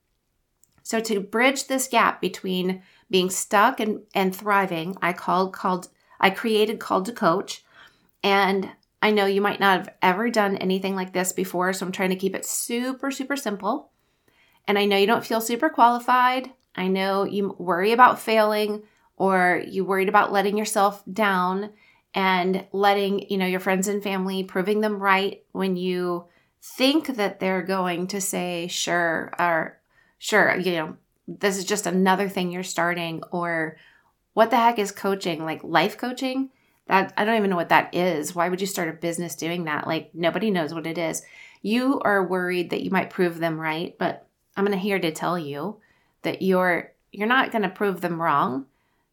So 0.83 1.01
to 1.01 1.21
bridge 1.21 1.67
this 1.67 1.87
gap 1.87 2.21
between 2.21 2.83
being 3.11 3.31
stuck 3.31 3.79
and, 3.79 4.01
and 4.15 4.35
thriving, 4.35 4.97
I 5.03 5.13
called 5.13 5.53
called 5.53 5.89
I 6.21 6.31
created 6.31 6.81
Called 6.81 7.07
to 7.07 7.13
Coach. 7.13 7.65
And 8.23 8.71
I 9.01 9.11
know 9.13 9.27
you 9.27 9.41
might 9.41 9.61
not 9.61 9.79
have 9.79 9.95
ever 10.03 10.31
done 10.31 10.57
anything 10.57 10.97
like 10.97 11.13
this 11.13 11.31
before, 11.31 11.73
so 11.73 11.87
I'm 11.87 11.93
trying 11.93 12.11
to 12.11 12.17
keep 12.17 12.35
it 12.35 12.45
super, 12.45 13.11
super 13.11 13.37
simple. 13.37 13.91
And 14.67 14.79
I 14.79 14.87
know 14.87 14.97
you 14.97 15.07
don't 15.07 15.25
feel 15.25 15.41
super 15.41 15.69
qualified. 15.69 16.53
I 16.79 16.87
know 16.89 17.25
you 17.25 17.57
worry 17.59 17.93
about 17.93 18.21
failing 18.21 18.83
or 19.17 19.63
you 19.67 19.85
worried 19.85 20.09
about 20.09 20.33
letting 20.33 20.57
yourself 20.57 21.03
down 21.13 21.71
and 22.15 22.65
letting, 22.73 23.29
you 23.29 23.37
know, 23.37 23.47
your 23.47 23.61
friends 23.61 23.89
and 23.89 24.03
family 24.03 24.45
proving 24.45 24.81
them 24.81 25.01
right 25.01 25.43
when 25.53 25.77
you 25.77 26.27
think 26.63 27.17
that 27.17 27.41
they're 27.41 27.63
going 27.63 28.07
to 28.09 28.21
say 28.21 28.69
sure 28.69 29.35
or 29.39 29.81
sure, 30.19 30.57
you 30.57 30.73
know, 30.73 30.97
this 31.27 31.59
is 31.59 31.65
just 31.65 31.87
another 31.87 32.29
thing 32.29 32.53
you're 32.53 32.63
starting 32.63 33.23
or 33.33 33.77
what 34.35 34.51
the 34.51 34.57
heck 34.57 34.79
is 34.79 34.93
coaching? 34.93 35.45
Like 35.45 35.65
life 35.65 35.99
coaching? 35.99 36.51
That 36.87 37.13
I 37.17 37.25
don't 37.25 37.37
even 37.37 37.51
know 37.51 37.57
what 37.57 37.71
that 37.71 37.95
is. 37.95 38.35
Why 38.35 38.49
would 38.49 38.61
you 38.61 38.67
start 38.67 38.89
a 38.89 38.93
business 38.93 39.35
doing 39.35 39.65
that? 39.65 39.87
Like 39.87 40.15
nobody 40.15 40.51
knows 40.51 40.73
what 40.73 40.87
it 40.87 40.97
is. 40.97 41.23
You 41.61 42.01
are 42.01 42.25
worried 42.25 42.71
that 42.71 42.83
you 42.83 42.91
might 42.91 43.11
prove 43.11 43.39
them 43.39 43.61
right, 43.61 43.99
but 43.99 44.27
I'm 44.57 44.65
going 44.65 44.79
to 44.79 44.83
here 44.83 45.01
to 45.01 45.11
tell 45.11 45.37
you 45.37 45.81
that 46.23 46.43
you're 46.43 46.93
you're 47.13 47.27
not 47.27 47.53
going 47.53 47.63
to 47.63 47.69
prove 47.69 48.01
them 48.01 48.21
wrong. 48.21 48.67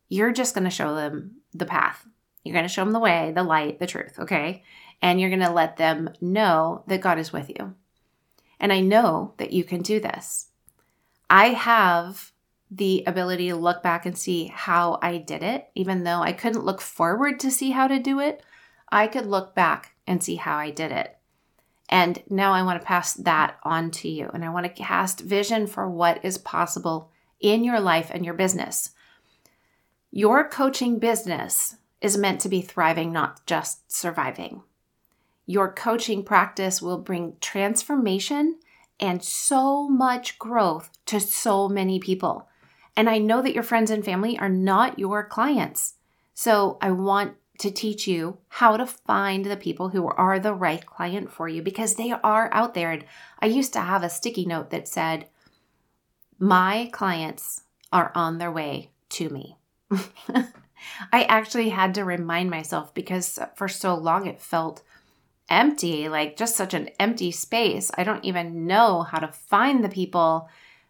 You're 0.10 0.32
just 0.32 0.54
going 0.54 0.66
to 0.66 0.70
show 0.70 0.96
them 0.96 1.38
the 1.54 1.66
path. 1.66 2.06
You're 2.44 2.54
going 2.54 2.66
to 2.66 2.70
show 2.70 2.84
them 2.84 2.94
the 2.94 3.00
way, 3.00 3.32
the 3.34 3.44
light, 3.44 3.80
the 3.80 3.88
truth, 3.88 4.20
okay? 4.20 4.64
And 5.02 5.20
you're 5.20 5.30
going 5.30 5.40
to 5.40 5.50
let 5.50 5.78
them 5.78 6.10
know 6.22 6.84
that 6.88 7.02
God 7.02 7.18
is 7.18 7.34
with 7.34 7.50
you. 7.50 7.74
And 8.60 8.72
I 8.72 8.82
know 8.82 9.34
that 9.38 9.52
you 9.52 9.64
can 9.64 9.82
do 9.82 10.00
this. 10.00 10.48
I 11.30 11.50
have 11.50 12.32
the 12.70 13.04
ability 13.08 13.50
to 13.50 13.56
look 13.56 13.82
back 13.82 14.06
and 14.06 14.18
see 14.18 14.52
how 14.54 15.00
I 15.02 15.18
did 15.18 15.44
it, 15.44 15.70
even 15.76 16.04
though 16.04 16.22
I 16.22 16.34
couldn't 16.34 16.66
look 16.66 16.82
forward 16.82 17.40
to 17.40 17.52
see 17.52 17.72
how 17.72 17.88
to 17.88 18.00
do 18.00 18.20
it. 18.20 18.44
I 18.90 19.08
could 19.08 19.26
look 19.26 19.56
back 19.56 19.96
and 20.06 20.24
see 20.24 20.36
how 20.36 20.58
I 20.58 20.70
did 20.70 20.92
it. 20.92 21.18
And 21.90 22.22
now 22.30 22.54
I 22.54 22.64
want 22.64 22.82
to 22.82 22.86
pass 22.86 23.14
that 23.14 23.58
on 23.64 23.92
to 23.92 24.10
you. 24.10 24.30
And 24.34 24.44
I 24.44 24.50
want 24.50 24.66
to 24.66 24.72
cast 24.72 25.22
vision 25.22 25.68
for 25.68 25.90
what 25.90 26.24
is 26.24 26.38
possible 26.38 27.12
in 27.40 27.64
your 27.64 27.80
life 27.80 28.10
and 28.12 28.26
your 28.26 28.34
business. 28.34 28.92
Your 30.12 30.48
coaching 30.48 30.98
business 30.98 31.76
is 32.02 32.18
meant 32.18 32.42
to 32.42 32.50
be 32.50 32.62
thriving, 32.62 33.12
not 33.12 33.46
just 33.46 33.92
surviving. 33.92 34.64
Your 35.46 35.72
coaching 35.72 36.24
practice 36.24 36.82
will 36.82 36.98
bring 36.98 37.36
transformation 37.40 38.58
and 39.00 39.24
so 39.24 39.88
much 39.88 40.40
growth 40.40 40.90
to 41.06 41.20
so 41.20 41.68
many 41.68 42.00
people. 42.00 42.48
And 42.96 43.10
I 43.10 43.18
know 43.18 43.42
that 43.42 43.54
your 43.54 43.64
friends 43.64 43.92
and 43.92 44.04
family 44.04 44.40
are 44.40 44.50
not 44.50 44.98
your 44.98 45.24
clients. 45.24 45.96
So 46.34 46.78
I 46.82 46.92
want 46.92 47.36
to 47.60 47.72
teach 47.72 48.08
you 48.08 48.38
how 48.50 48.78
to 48.78 48.86
find 48.86 49.46
the 49.46 49.58
people 49.58 49.90
who 49.90 50.08
are 50.08 50.40
the 50.40 50.54
right 50.54 50.86
client 50.86 51.32
for 51.32 51.48
you 51.48 51.62
because 51.62 51.96
they 51.96 52.12
are 52.12 52.50
out 52.54 52.74
there. 52.74 52.92
And 52.92 53.06
I 53.40 53.48
used 53.48 53.74
to 53.74 53.82
have 53.82 54.04
a 54.04 54.10
sticky 54.10 54.46
note 54.46 54.70
that 54.72 54.88
said, 54.88 55.28
My 56.40 56.90
clients 56.92 57.64
are 57.92 58.12
on 58.16 58.38
their 58.38 58.52
way 58.52 58.92
to 59.10 59.30
me. 59.30 59.58
I 61.12 61.24
actually 61.24 61.70
had 61.70 61.94
to 61.96 62.04
remind 62.06 62.50
myself 62.50 62.94
because 62.94 63.40
for 63.56 63.68
so 63.68 63.96
long 63.96 64.28
it 64.28 64.42
felt 64.42 64.84
empty, 65.50 66.10
like 66.10 66.38
just 66.38 66.56
such 66.56 66.74
an 66.74 66.90
empty 67.00 67.32
space. 67.32 67.92
I 67.98 68.04
don't 68.04 68.26
even 68.26 68.68
know 68.68 69.04
how 69.04 69.20
to 69.20 69.28
find 69.28 69.84
the 69.84 69.90
people 69.90 70.50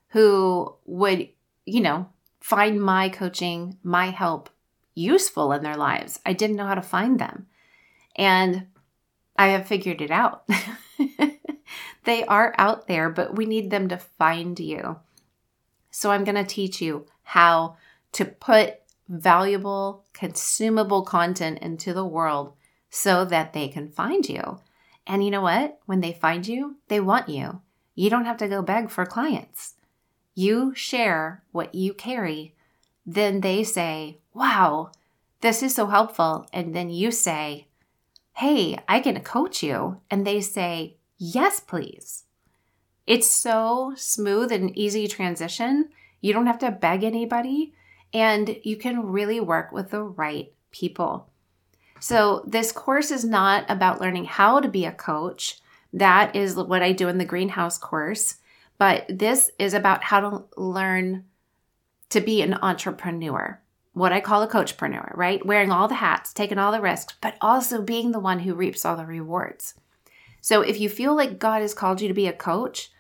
who 0.10 0.76
would, 0.86 1.30
you 1.66 1.82
know, 1.82 2.10
find 2.40 2.82
my 2.82 3.10
coaching, 3.10 3.78
my 3.84 4.08
help 4.08 4.50
useful 4.96 5.52
in 5.52 5.62
their 5.62 5.78
lives. 5.78 6.20
I 6.26 6.34
didn't 6.34 6.56
know 6.56 6.66
how 6.66 6.76
to 6.76 6.82
find 6.82 7.20
them. 7.20 7.48
And 8.16 8.68
I 9.38 9.48
have 9.50 9.68
figured 9.68 10.02
it 10.02 10.12
out. 10.12 10.50
they 12.06 12.24
are 12.26 12.56
out 12.58 12.88
there, 12.88 13.10
but 13.10 13.36
we 13.36 13.46
need 13.46 13.70
them 13.70 13.90
to 13.90 13.98
find 13.98 14.60
you. 14.60 14.98
So 15.92 16.12
I'm 16.12 16.24
going 16.24 16.36
to 16.36 16.44
teach 16.44 16.82
you 16.82 17.06
how 17.24 17.78
to 18.14 18.26
put 18.26 18.80
valuable, 19.08 20.06
consumable 20.14 21.04
content 21.04 21.60
into 21.60 21.94
the 21.94 22.06
world 22.06 22.54
so 22.90 23.26
that 23.26 23.54
they 23.54 23.68
can 23.68 23.90
find 23.90 24.28
you. 24.28 24.60
And 25.06 25.24
you 25.24 25.32
know 25.32 25.42
what? 25.42 25.80
When 25.86 26.00
they 26.00 26.14
find 26.14 26.48
you, 26.48 26.78
they 26.88 27.00
want 27.00 27.30
you. 27.30 27.62
You 27.94 28.10
don't 28.10 28.26
have 28.26 28.38
to 28.38 28.48
go 28.48 28.62
beg 28.62 28.90
for 28.90 29.06
clients. 29.06 29.76
You 30.34 30.74
share 30.76 31.44
what 31.52 31.76
you 31.76 31.94
carry, 31.94 32.56
then 33.06 33.42
they 33.42 33.64
say, 33.64 34.20
Wow, 34.36 34.92
this 35.40 35.64
is 35.64 35.74
so 35.74 35.88
helpful. 35.88 36.46
And 36.52 36.76
then 36.76 36.90
you 36.90 37.10
say, 37.10 37.68
Hey, 38.34 38.78
I 38.88 39.00
can 39.00 39.22
coach 39.22 39.64
you. 39.64 40.02
And 40.12 40.28
they 40.28 40.42
say, 40.42 40.98
Yes, 41.18 41.62
please. 41.62 42.26
It's 43.08 43.32
so 43.32 43.94
smooth 43.96 44.52
and 44.52 44.78
easy 44.78 45.08
transition. 45.08 45.90
You 46.20 46.34
don't 46.34 46.48
have 46.48 46.60
to 46.60 46.72
beg 46.72 47.04
anybody 47.04 47.74
and 48.14 48.58
you 48.64 48.76
can 48.76 49.12
really 49.12 49.40
work 49.40 49.72
with 49.72 49.92
the 49.92 50.02
right 50.02 50.52
people. 50.72 51.30
So, 52.02 52.44
this 52.46 52.74
course 52.74 53.12
is 53.12 53.24
not 53.24 53.64
about 53.70 54.02
learning 54.02 54.26
how 54.26 54.60
to 54.60 54.68
be 54.68 54.84
a 54.84 54.92
coach. 54.92 55.60
That 55.94 56.36
is 56.36 56.56
what 56.56 56.82
I 56.82 56.92
do 56.92 57.08
in 57.08 57.20
the 57.20 57.26
greenhouse 57.26 57.78
course. 57.78 58.36
But 58.78 59.06
this 59.08 59.50
is 59.58 59.74
about 59.74 60.04
how 60.04 60.20
to 60.20 60.44
learn 60.58 61.24
to 62.10 62.20
be 62.20 62.42
an 62.42 62.56
entrepreneur, 62.56 63.62
what 63.96 64.12
I 64.12 64.22
call 64.22 64.44
a 64.44 64.48
coachpreneur, 64.48 65.16
right? 65.16 65.44
Wearing 65.46 65.72
all 65.72 65.88
the 65.88 65.96
hats, 65.96 66.34
taking 66.34 66.60
all 66.60 66.72
the 66.72 66.82
risks, 66.82 67.16
but 67.22 67.36
also 67.42 67.82
being 67.82 68.12
the 68.12 68.20
one 68.20 68.40
who 68.40 68.54
reaps 68.54 68.86
all 68.86 68.96
the 68.96 69.06
rewards. 69.06 69.74
So, 70.42 70.62
if 70.62 70.80
you 70.80 70.90
feel 70.90 71.16
like 71.16 71.40
God 71.40 71.62
has 71.62 71.74
called 71.74 72.02
you 72.02 72.08
to 72.08 72.14
be 72.14 72.28
a 72.28 72.34
coach 72.34 72.92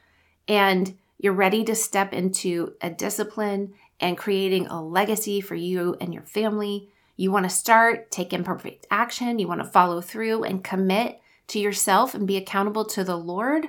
and 0.47 0.97
you're 1.19 1.34
ready 1.34 1.63
to 1.65 1.75
step 1.75 2.13
into 2.13 2.73
a 2.81 2.89
discipline 2.89 3.73
and 3.99 4.17
creating 4.17 4.67
a 4.67 4.84
legacy 4.84 5.41
for 5.41 5.55
you 5.55 5.95
and 6.01 6.13
your 6.13 6.23
family. 6.23 6.89
You 7.17 7.31
want 7.31 7.45
to 7.45 7.49
start, 7.49 8.12
take 8.12 8.34
imperfect 8.34 8.86
action, 8.91 9.39
you 9.39 9.47
want 9.47 9.62
to 9.62 9.69
follow 9.69 10.01
through 10.01 10.43
and 10.43 10.63
commit 10.63 11.21
to 11.47 11.60
yourself 11.60 12.13
and 12.13 12.27
be 12.27 12.38
accountable 12.38 12.86
to 12.86 13.03
the 13.03 13.17
Lord, 13.17 13.67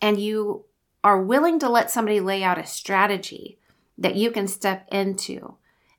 and 0.00 0.20
you 0.20 0.64
are 1.02 1.20
willing 1.20 1.58
to 1.58 1.68
let 1.68 1.90
somebody 1.90 2.20
lay 2.20 2.42
out 2.42 2.58
a 2.58 2.66
strategy 2.66 3.58
that 3.96 4.14
you 4.14 4.30
can 4.30 4.46
step 4.46 4.86
into 4.92 5.56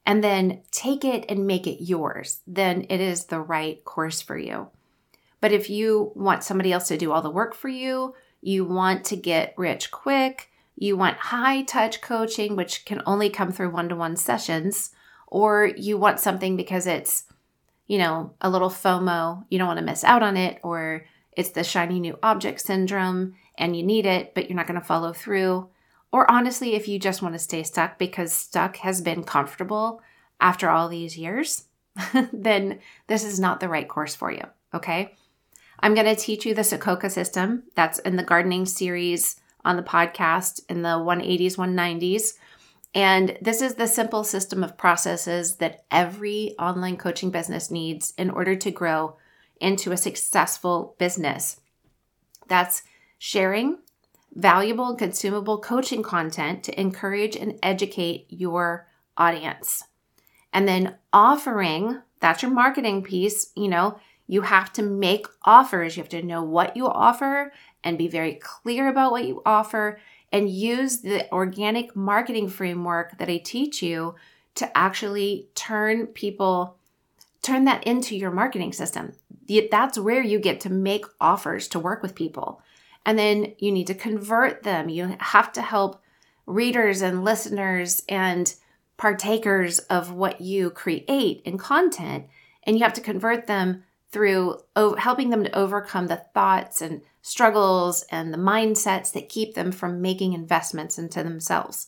and 0.10 0.24
then 0.24 0.60
take 0.72 1.06
it 1.06 1.24
and 1.30 1.46
make 1.46 1.68
it 1.68 1.84
yours, 1.84 2.40
then 2.48 2.84
it 2.90 3.00
is 3.00 3.26
the 3.26 3.40
right 3.40 3.86
course 3.86 4.24
for 4.24 4.36
you. 4.36 4.68
But 5.40 5.52
if 5.52 5.70
you 5.70 6.12
want 6.16 6.44
somebody 6.44 6.74
else 6.74 6.88
to 6.88 6.98
do 6.98 7.12
all 7.12 7.22
the 7.22 7.30
work 7.30 7.54
for 7.54 7.70
you, 7.70 8.16
you 8.42 8.66
want 8.66 9.06
to 9.06 9.16
get 9.16 9.54
rich 9.56 9.92
quick, 9.92 10.50
you 10.76 10.98
want 10.98 11.18
high 11.18 11.62
touch 11.62 12.02
coaching, 12.02 12.56
which 12.56 12.86
can 12.86 13.04
only 13.06 13.30
come 13.30 13.52
through 13.52 13.70
one 13.70 13.88
to 13.90 13.96
one 13.96 14.16
sessions, 14.16 14.90
or 15.28 15.68
you 15.78 15.96
want 15.96 16.20
something 16.20 16.56
because 16.56 16.88
it's, 16.88 17.26
you 17.86 18.00
know, 18.00 18.34
a 18.42 18.50
little 18.50 18.72
FOMO, 18.72 19.46
you 19.52 19.60
don't 19.60 19.68
want 19.68 19.78
to 19.78 19.86
miss 19.86 20.04
out 20.04 20.24
on 20.24 20.38
it, 20.38 20.58
or 20.64 21.06
it's 21.34 21.52
the 21.52 21.64
shiny 21.64 22.00
new 22.00 22.18
object 22.24 22.62
syndrome 22.62 23.36
and 23.60 23.78
you 23.78 23.84
need 23.84 24.08
it, 24.08 24.34
but 24.34 24.50
you're 24.50 24.58
not 24.58 24.66
going 24.66 24.80
to 24.80 24.84
follow 24.84 25.14
through. 25.14 25.70
Or 26.12 26.30
honestly, 26.30 26.74
if 26.74 26.88
you 26.88 27.00
just 27.00 27.22
want 27.22 27.36
to 27.36 27.40
stay 27.40 27.64
stuck 27.64 27.98
because 27.98 28.34
stuck 28.34 28.78
has 28.78 29.02
been 29.02 29.24
comfortable 29.24 30.02
after 30.40 30.70
all 30.70 30.90
these 30.90 31.18
years, 31.18 31.66
then 32.34 32.80
this 33.08 33.24
is 33.24 33.40
not 33.40 33.60
the 33.60 33.70
right 33.70 33.88
course 33.88 34.16
for 34.16 34.32
you. 34.32 34.44
Okay. 34.74 35.16
I'm 35.82 35.94
going 35.94 36.08
to 36.08 36.16
teach 36.16 36.46
you 36.46 36.54
the 36.54 36.62
Sokoka 36.62 37.10
system. 37.10 37.64
That's 37.76 38.00
in 38.00 38.16
the 38.16 38.24
gardening 38.24 38.66
series 38.66 39.38
on 39.64 39.78
the 39.78 39.84
podcast 39.84 40.62
in 40.70 40.82
the 40.82 40.90
180s, 40.90 41.56
190s. 41.56 42.34
And 42.94 43.38
this 43.42 43.62
is 43.62 43.76
the 43.76 43.88
simple 43.88 44.24
system 44.24 44.64
of 44.64 44.78
processes 44.78 45.58
that 45.58 45.84
every 45.92 46.56
online 46.58 46.98
coaching 46.98 47.30
business 47.30 47.70
needs 47.70 48.14
in 48.18 48.30
order 48.30 48.56
to 48.56 48.72
grow 48.72 49.16
into 49.62 49.92
a 49.92 49.98
successful 49.98 50.96
business. 50.98 51.60
That's 52.48 52.82
sharing 53.20 53.78
valuable 54.34 54.90
and 54.90 54.98
consumable 54.98 55.60
coaching 55.60 56.04
content 56.04 56.64
to 56.64 56.80
encourage 56.80 57.36
and 57.36 57.58
educate 57.64 58.26
your 58.30 58.88
audience. 59.18 59.84
And 60.54 60.68
then 60.68 60.96
offering, 61.14 62.02
that's 62.20 62.42
your 62.42 62.52
marketing 62.52 63.04
piece, 63.04 63.52
you 63.56 63.68
know, 63.68 64.00
you 64.28 64.42
have 64.42 64.72
to 64.74 64.84
make 64.84 65.26
offers. 65.44 65.98
You 65.98 66.04
have 66.04 66.10
to 66.10 66.22
know 66.22 66.44
what 66.44 66.78
you 66.78 66.88
offer 66.88 67.52
and 67.84 67.98
be 67.98 68.08
very 68.08 68.36
clear 68.36 68.88
about 68.88 69.12
what 69.12 69.26
you 69.26 69.42
offer 69.46 70.00
and 70.32 70.50
use 70.50 71.00
the 71.00 71.32
organic 71.32 71.96
marketing 71.96 72.48
framework 72.48 73.18
that 73.18 73.30
I 73.30 73.38
teach 73.38 73.82
you 73.82 74.16
to 74.56 74.78
actually 74.78 75.48
turn 75.56 76.08
people 76.08 76.78
turn 77.42 77.66
that 77.66 77.84
into 77.86 78.16
your 78.16 78.32
marketing 78.32 78.74
system. 78.74 79.14
That's 79.72 79.98
where 79.98 80.22
you 80.22 80.40
get 80.40 80.60
to 80.62 80.70
make 80.70 81.06
offers 81.20 81.68
to 81.70 81.80
work 81.80 82.04
with 82.04 82.14
people. 82.14 82.62
And 83.06 83.18
then 83.18 83.54
you 83.58 83.72
need 83.72 83.88
to 83.88 83.96
convert 83.96 84.64
them. 84.64 84.90
You 84.90 85.16
have 85.20 85.52
to 85.54 85.62
help 85.62 86.02
readers 86.46 87.02
and 87.02 87.24
listeners 87.24 88.04
and 88.10 88.54
partakers 88.98 89.80
of 89.80 90.12
what 90.12 90.42
you 90.42 90.70
create 90.70 91.42
in 91.46 91.58
content. 91.58 92.26
And 92.64 92.78
you 92.78 92.84
have 92.84 92.94
to 92.94 93.02
convert 93.02 93.48
them 93.48 93.84
through 94.12 94.60
helping 94.98 95.30
them 95.30 95.44
to 95.44 95.58
overcome 95.58 96.08
the 96.08 96.24
thoughts 96.34 96.82
and 96.82 97.02
struggles 97.22 98.04
and 98.12 98.34
the 98.34 98.38
mindsets 98.38 99.12
that 99.14 99.30
keep 99.30 99.54
them 99.54 99.72
from 99.72 100.02
making 100.02 100.34
investments 100.34 100.98
into 100.98 101.24
themselves. 101.24 101.88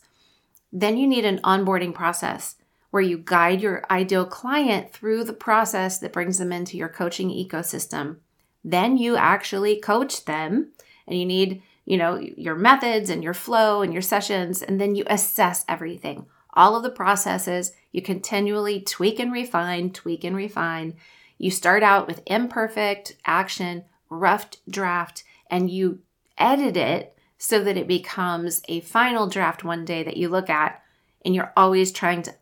Then 0.71 0.97
you 0.97 1.07
need 1.07 1.25
an 1.25 1.39
onboarding 1.39 1.93
process 1.93 2.55
where 2.91 3.01
you 3.01 3.17
guide 3.17 3.61
your 3.61 3.83
ideal 3.89 4.25
client 4.25 4.93
through 4.93 5.23
the 5.23 5.33
process 5.33 5.97
that 5.99 6.13
brings 6.13 6.37
them 6.37 6.51
into 6.51 6.77
your 6.77 6.89
coaching 6.89 7.29
ecosystem. 7.29 8.17
Then 8.63 8.97
you 8.97 9.15
actually 9.15 9.79
coach 9.79 10.25
them 10.25 10.71
and 11.11 11.19
you 11.19 11.25
need, 11.25 11.61
you 11.85 11.97
know, 11.97 12.15
your 12.15 12.55
methods 12.55 13.09
and 13.09 13.23
your 13.23 13.33
flow 13.33 13.81
and 13.81 13.91
your 13.91 14.01
sessions 14.01 14.61
and 14.61 14.79
then 14.79 14.95
you 14.95 15.03
assess 15.07 15.65
everything. 15.67 16.25
All 16.53 16.75
of 16.75 16.83
the 16.83 16.89
processes 16.89 17.73
you 17.91 18.01
continually 18.01 18.79
tweak 18.79 19.19
and 19.19 19.33
refine, 19.33 19.91
tweak 19.91 20.23
and 20.23 20.35
refine. 20.35 20.95
You 21.37 21.51
start 21.51 21.83
out 21.83 22.07
with 22.07 22.23
imperfect 22.25 23.17
action, 23.25 23.83
rough 24.09 24.47
draft 24.69 25.23
and 25.49 25.69
you 25.69 25.99
edit 26.37 26.77
it 26.77 27.17
so 27.37 27.61
that 27.63 27.77
it 27.77 27.87
becomes 27.87 28.61
a 28.69 28.79
final 28.79 29.27
draft 29.27 29.63
one 29.63 29.83
day 29.83 30.03
that 30.03 30.17
you 30.17 30.29
look 30.29 30.49
at 30.49 30.81
and 31.25 31.35
you're 31.35 31.51
always 31.57 31.91
trying 31.91 32.21
to 32.21 32.35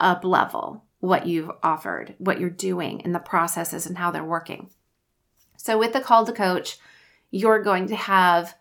up 0.00 0.24
level 0.24 0.84
what 1.00 1.26
you've 1.26 1.50
offered, 1.62 2.14
what 2.16 2.40
you're 2.40 2.48
doing, 2.48 3.02
and 3.02 3.14
the 3.14 3.18
processes 3.18 3.84
and 3.84 3.98
how 3.98 4.10
they're 4.10 4.24
working. 4.24 4.70
So, 5.58 5.78
with 5.78 5.92
the 5.92 6.00
call 6.00 6.24
to 6.24 6.32
coach, 6.32 6.78
you're 7.34 7.64
going 7.64 7.88
to 7.88 7.96
have 7.96 8.54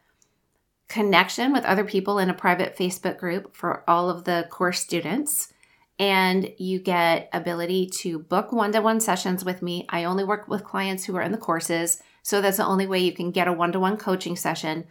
connection 0.87 1.53
with 1.53 1.63
other 1.63 1.83
people 1.83 2.17
in 2.17 2.31
a 2.31 2.33
private 2.33 2.75
Facebook 2.75 3.19
group 3.19 3.55
for 3.55 3.87
all 3.87 4.09
of 4.09 4.23
the 4.23 4.47
course 4.49 4.79
students. 4.79 5.53
And 5.99 6.51
you 6.57 6.79
get 6.79 7.29
ability 7.33 7.91
to 7.97 8.17
book 8.17 8.51
one 8.51 8.71
to 8.71 8.81
one 8.81 8.99
sessions 8.99 9.45
with 9.45 9.61
me. 9.61 9.85
I 9.89 10.05
only 10.05 10.23
work 10.23 10.47
with 10.47 10.63
clients 10.63 11.05
who 11.05 11.15
are 11.15 11.21
in 11.21 11.31
the 11.31 11.37
courses. 11.37 12.01
So 12.23 12.41
that's 12.41 12.57
the 12.57 12.65
only 12.65 12.87
way 12.87 12.97
you 12.97 13.11
can 13.11 13.29
get 13.29 13.47
a 13.47 13.53
one 13.53 13.71
to 13.73 13.79
one 13.79 13.95
coaching 13.95 14.35
session. 14.35 14.85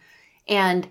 And 0.47 0.87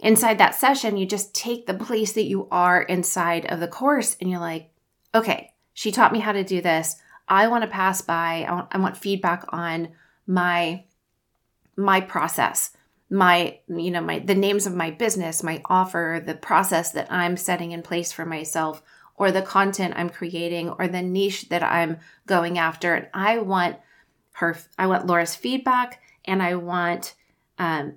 inside 0.00 0.38
that 0.38 0.56
session, 0.56 0.96
you 0.96 1.06
just 1.06 1.36
take 1.36 1.66
the 1.66 1.74
place 1.74 2.14
that 2.14 2.24
you 2.24 2.48
are 2.50 2.82
inside 2.82 3.46
of 3.46 3.60
the 3.60 3.68
course 3.68 4.16
and 4.20 4.28
you're 4.28 4.40
like, 4.40 4.72
okay, 5.14 5.52
she 5.72 5.92
taught 5.92 6.12
me 6.12 6.18
how 6.18 6.32
to 6.32 6.42
do 6.42 6.60
this. 6.60 6.96
I 7.28 7.46
want 7.46 7.62
to 7.62 7.70
pass 7.70 8.02
by. 8.02 8.44
I 8.48 8.52
want, 8.52 8.68
I 8.72 8.78
want 8.78 8.96
feedback 8.96 9.44
on 9.50 9.90
my 10.26 10.82
my 11.76 12.00
process, 12.00 12.76
my 13.10 13.58
you 13.68 13.90
know 13.90 14.00
my 14.00 14.18
the 14.18 14.34
names 14.34 14.66
of 14.66 14.74
my 14.74 14.90
business, 14.90 15.42
my 15.42 15.62
offer, 15.66 16.22
the 16.24 16.34
process 16.34 16.92
that 16.92 17.10
I'm 17.12 17.36
setting 17.36 17.72
in 17.72 17.82
place 17.82 18.12
for 18.12 18.24
myself, 18.24 18.82
or 19.16 19.30
the 19.30 19.42
content 19.42 19.94
I'm 19.96 20.10
creating, 20.10 20.70
or 20.70 20.88
the 20.88 21.02
niche 21.02 21.48
that 21.48 21.62
I'm 21.62 21.98
going 22.26 22.58
after. 22.58 22.94
And 22.94 23.08
I 23.14 23.38
want 23.38 23.76
her. 24.32 24.56
I 24.78 24.86
want 24.86 25.06
Laura's 25.06 25.34
feedback, 25.34 26.02
and 26.24 26.42
I 26.42 26.54
want 26.54 27.14
um, 27.58 27.94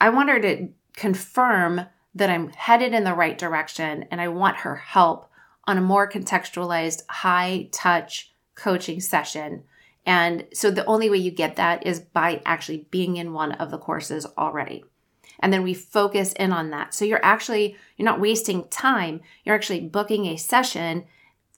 I 0.00 0.10
want 0.10 0.28
her 0.28 0.40
to 0.40 0.68
confirm 0.94 1.86
that 2.14 2.30
I'm 2.30 2.50
headed 2.50 2.94
in 2.94 3.04
the 3.04 3.14
right 3.14 3.38
direction, 3.38 4.06
and 4.10 4.20
I 4.20 4.28
want 4.28 4.58
her 4.58 4.76
help 4.76 5.30
on 5.64 5.78
a 5.78 5.82
more 5.82 6.10
contextualized, 6.10 7.02
high 7.08 7.68
touch 7.72 8.32
coaching 8.54 9.00
session. 9.00 9.64
And 10.08 10.46
so 10.54 10.70
the 10.70 10.86
only 10.86 11.10
way 11.10 11.18
you 11.18 11.30
get 11.30 11.56
that 11.56 11.86
is 11.86 12.00
by 12.00 12.40
actually 12.46 12.86
being 12.90 13.18
in 13.18 13.34
one 13.34 13.52
of 13.52 13.70
the 13.70 13.76
courses 13.76 14.26
already. 14.38 14.82
And 15.38 15.52
then 15.52 15.62
we 15.62 15.74
focus 15.74 16.32
in 16.32 16.50
on 16.50 16.70
that. 16.70 16.94
So 16.94 17.04
you're 17.04 17.22
actually 17.22 17.76
you're 17.98 18.06
not 18.06 18.18
wasting 18.18 18.66
time. 18.68 19.20
You're 19.44 19.54
actually 19.54 19.80
booking 19.80 20.24
a 20.24 20.38
session 20.38 21.04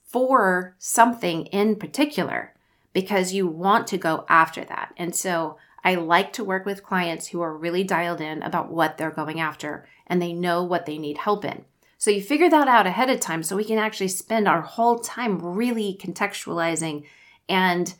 for 0.05 0.75
something 0.79 1.45
in 1.45 1.77
particular 1.77 2.53
because 2.91 3.31
you 3.31 3.47
want 3.47 3.87
to 3.87 3.97
go 3.97 4.25
after 4.27 4.65
that. 4.65 4.93
And 4.97 5.15
so 5.15 5.55
I 5.85 5.95
like 5.95 6.33
to 6.33 6.43
work 6.43 6.65
with 6.65 6.83
clients 6.83 7.27
who 7.27 7.39
are 7.39 7.55
really 7.55 7.85
dialed 7.85 8.19
in 8.19 8.43
about 8.43 8.69
what 8.69 8.97
they're 8.97 9.11
going 9.11 9.39
after 9.39 9.87
and 10.07 10.21
they 10.21 10.33
know 10.33 10.61
what 10.61 10.85
they 10.85 10.97
need 10.97 11.19
help 11.19 11.45
in. 11.45 11.63
So 11.97 12.11
you 12.11 12.21
figure 12.21 12.49
that 12.49 12.67
out 12.67 12.85
ahead 12.85 13.09
of 13.09 13.21
time 13.21 13.43
so 13.43 13.55
we 13.55 13.63
can 13.63 13.77
actually 13.77 14.09
spend 14.09 14.45
our 14.45 14.61
whole 14.61 14.99
time 14.99 15.39
really 15.39 15.97
contextualizing 15.97 17.05
and 17.47 17.93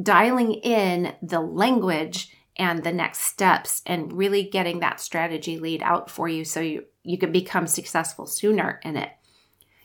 dialing 0.00 0.54
in 0.54 1.14
the 1.22 1.40
language 1.40 2.34
and 2.56 2.82
the 2.82 2.92
next 2.92 3.20
steps 3.20 3.82
and 3.86 4.12
really 4.12 4.44
getting 4.44 4.80
that 4.80 5.00
strategy 5.00 5.58
laid 5.58 5.82
out 5.82 6.10
for 6.10 6.28
you 6.28 6.44
so 6.44 6.60
you, 6.60 6.84
you 7.02 7.18
can 7.18 7.32
become 7.32 7.66
successful 7.66 8.26
sooner 8.26 8.80
in 8.84 8.96
it. 8.96 9.10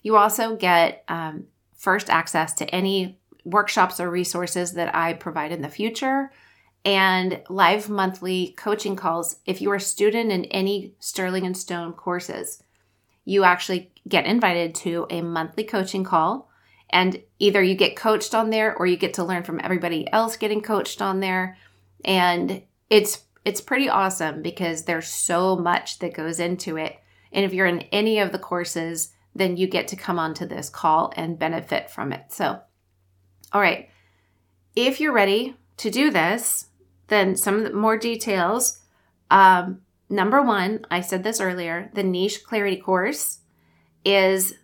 You 0.04 0.18
also 0.18 0.56
get 0.56 1.04
um, 1.08 1.46
first 1.76 2.10
access 2.10 2.54
to 2.56 2.76
any 2.76 3.20
workshops 3.44 4.00
or 4.00 4.10
resources 4.10 4.74
that 4.74 4.96
I 4.96 5.14
provide 5.14 5.52
in 5.52 5.62
the 5.62 5.70
future 5.70 6.32
and 6.84 7.42
live 7.50 7.90
monthly 7.90 8.54
coaching 8.58 8.96
calls 8.96 9.38
if 9.46 9.62
you're 9.62 9.76
a 9.76 9.80
student 9.80 10.32
in 10.32 10.46
any 10.46 10.94
Sterling 11.00 11.46
and 11.46 11.58
Stone 11.58 11.94
courses 11.94 12.62
you 13.26 13.44
actually 13.44 13.92
get 14.08 14.26
invited 14.26 14.76
to 14.76 15.08
a 15.10 15.22
monthly 15.22 15.64
coaching 15.64 16.04
call. 16.04 16.50
And 16.96 17.22
either 17.40 17.62
you 17.62 17.76
get 17.76 17.98
coached 17.98 18.34
on 18.34 18.52
there 18.52 18.74
or 18.74 18.88
you 18.88 18.96
get 18.96 19.16
to 19.16 19.24
learn 19.26 19.44
from 19.44 19.60
everybody 19.62 20.10
else 20.14 20.38
getting 20.38 20.62
coached 20.62 21.02
on 21.02 21.20
there. 21.20 21.58
And 22.06 22.64
it's 22.90 23.26
it's 23.44 23.60
pretty 23.60 23.90
awesome 23.90 24.42
because 24.42 24.84
there's 24.84 25.10
so 25.10 25.58
much 25.58 26.00
that 26.00 26.14
goes 26.14 26.40
into 26.40 26.78
it. 26.78 26.96
And 27.34 27.44
if 27.44 27.54
you're 27.54 27.66
in 27.66 27.82
any 27.92 28.20
of 28.20 28.32
the 28.32 28.40
courses, 28.40 29.12
then 29.36 29.58
you 29.58 29.68
get 29.68 29.90
to 29.90 29.98
come 29.98 30.18
onto 30.18 30.46
this 30.48 30.70
call 30.70 31.12
and 31.18 31.38
benefit 31.38 31.92
from 31.92 32.14
it. 32.14 32.32
So, 32.32 32.62
all 33.52 33.62
right. 33.62 33.90
If 34.74 35.02
you're 35.02 35.12
ready 35.12 35.58
to 35.78 35.92
do 35.92 36.12
this, 36.12 36.68
then 37.08 37.36
some 37.36 37.76
more 37.78 37.98
details. 37.98 38.80
Um, 39.30 39.82
number 40.10 40.42
one, 40.42 40.86
I 40.90 41.02
said 41.02 41.26
this 41.26 41.42
earlier, 41.42 41.92
the 41.94 42.04
niche 42.04 42.46
clarity 42.46 42.78
course 42.78 43.40
is 44.06 44.56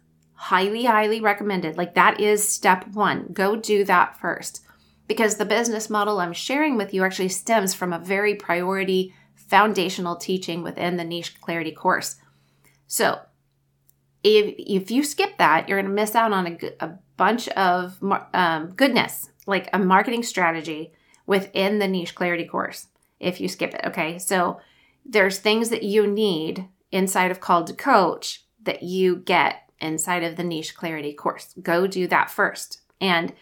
highly, 0.42 0.86
highly 0.86 1.22
recommended. 1.22 1.78
Like 1.78 1.94
that 1.94 2.20
is 2.20 2.48
step 2.48 2.88
one. 2.94 3.28
Go 3.32 3.56
do 3.56 3.84
that 3.86 4.20
first 4.20 4.66
because 5.08 5.36
the 5.36 5.46
business 5.46 5.88
model 5.88 6.20
I'm 6.20 6.34
sharing 6.34 6.78
with 6.78 6.96
you 6.96 7.04
actually 7.04 7.30
stems 7.30 7.76
from 7.76 7.94
a 7.94 8.00
very 8.00 8.34
priority 8.34 9.14
foundational 9.36 10.16
teaching 10.16 10.64
within 10.64 10.98
the 10.98 11.04
niche 11.04 11.40
clarity 11.42 11.72
course. 11.72 12.16
So, 12.88 13.20
if, 14.24 14.56
if 14.58 14.90
you 14.90 15.04
skip 15.04 15.38
that, 15.38 15.70
you're 15.70 15.80
going 15.80 15.90
to 15.90 15.96
miss 15.96 16.16
out 16.16 16.32
on 16.32 16.48
a, 16.48 16.58
a 16.80 16.98
bunch 17.18 17.48
of 17.50 18.00
um, 18.34 18.72
goodness, 18.72 19.30
like 19.46 19.70
a 19.74 19.80
marketing 19.80 20.24
strategy 20.24 20.92
within 21.28 21.78
the 21.78 21.88
niche 21.88 22.16
clarity 22.16 22.46
course 22.46 22.88
if 23.20 23.40
you 23.40 23.48
skip 23.48 23.76
it. 23.76 23.82
Okay. 23.86 24.18
So 24.18 24.60
there's 25.06 25.38
things 25.38 25.70
that 25.70 25.84
you 25.84 26.08
need 26.08 26.68
inside 26.92 27.30
of 27.30 27.40
Called 27.40 27.68
to 27.68 27.74
Coach 27.74 28.44
that 28.64 28.82
you 28.82 29.18
get 29.18 29.71
inside 29.82 30.24
of 30.24 30.36
the 30.36 30.44
niche 30.44 30.76
clarity 30.76 31.14
course. 31.14 31.54
Go 31.62 31.88
do 31.88 32.08
that 32.08 32.30
first. 32.30 32.82
And 33.00 33.34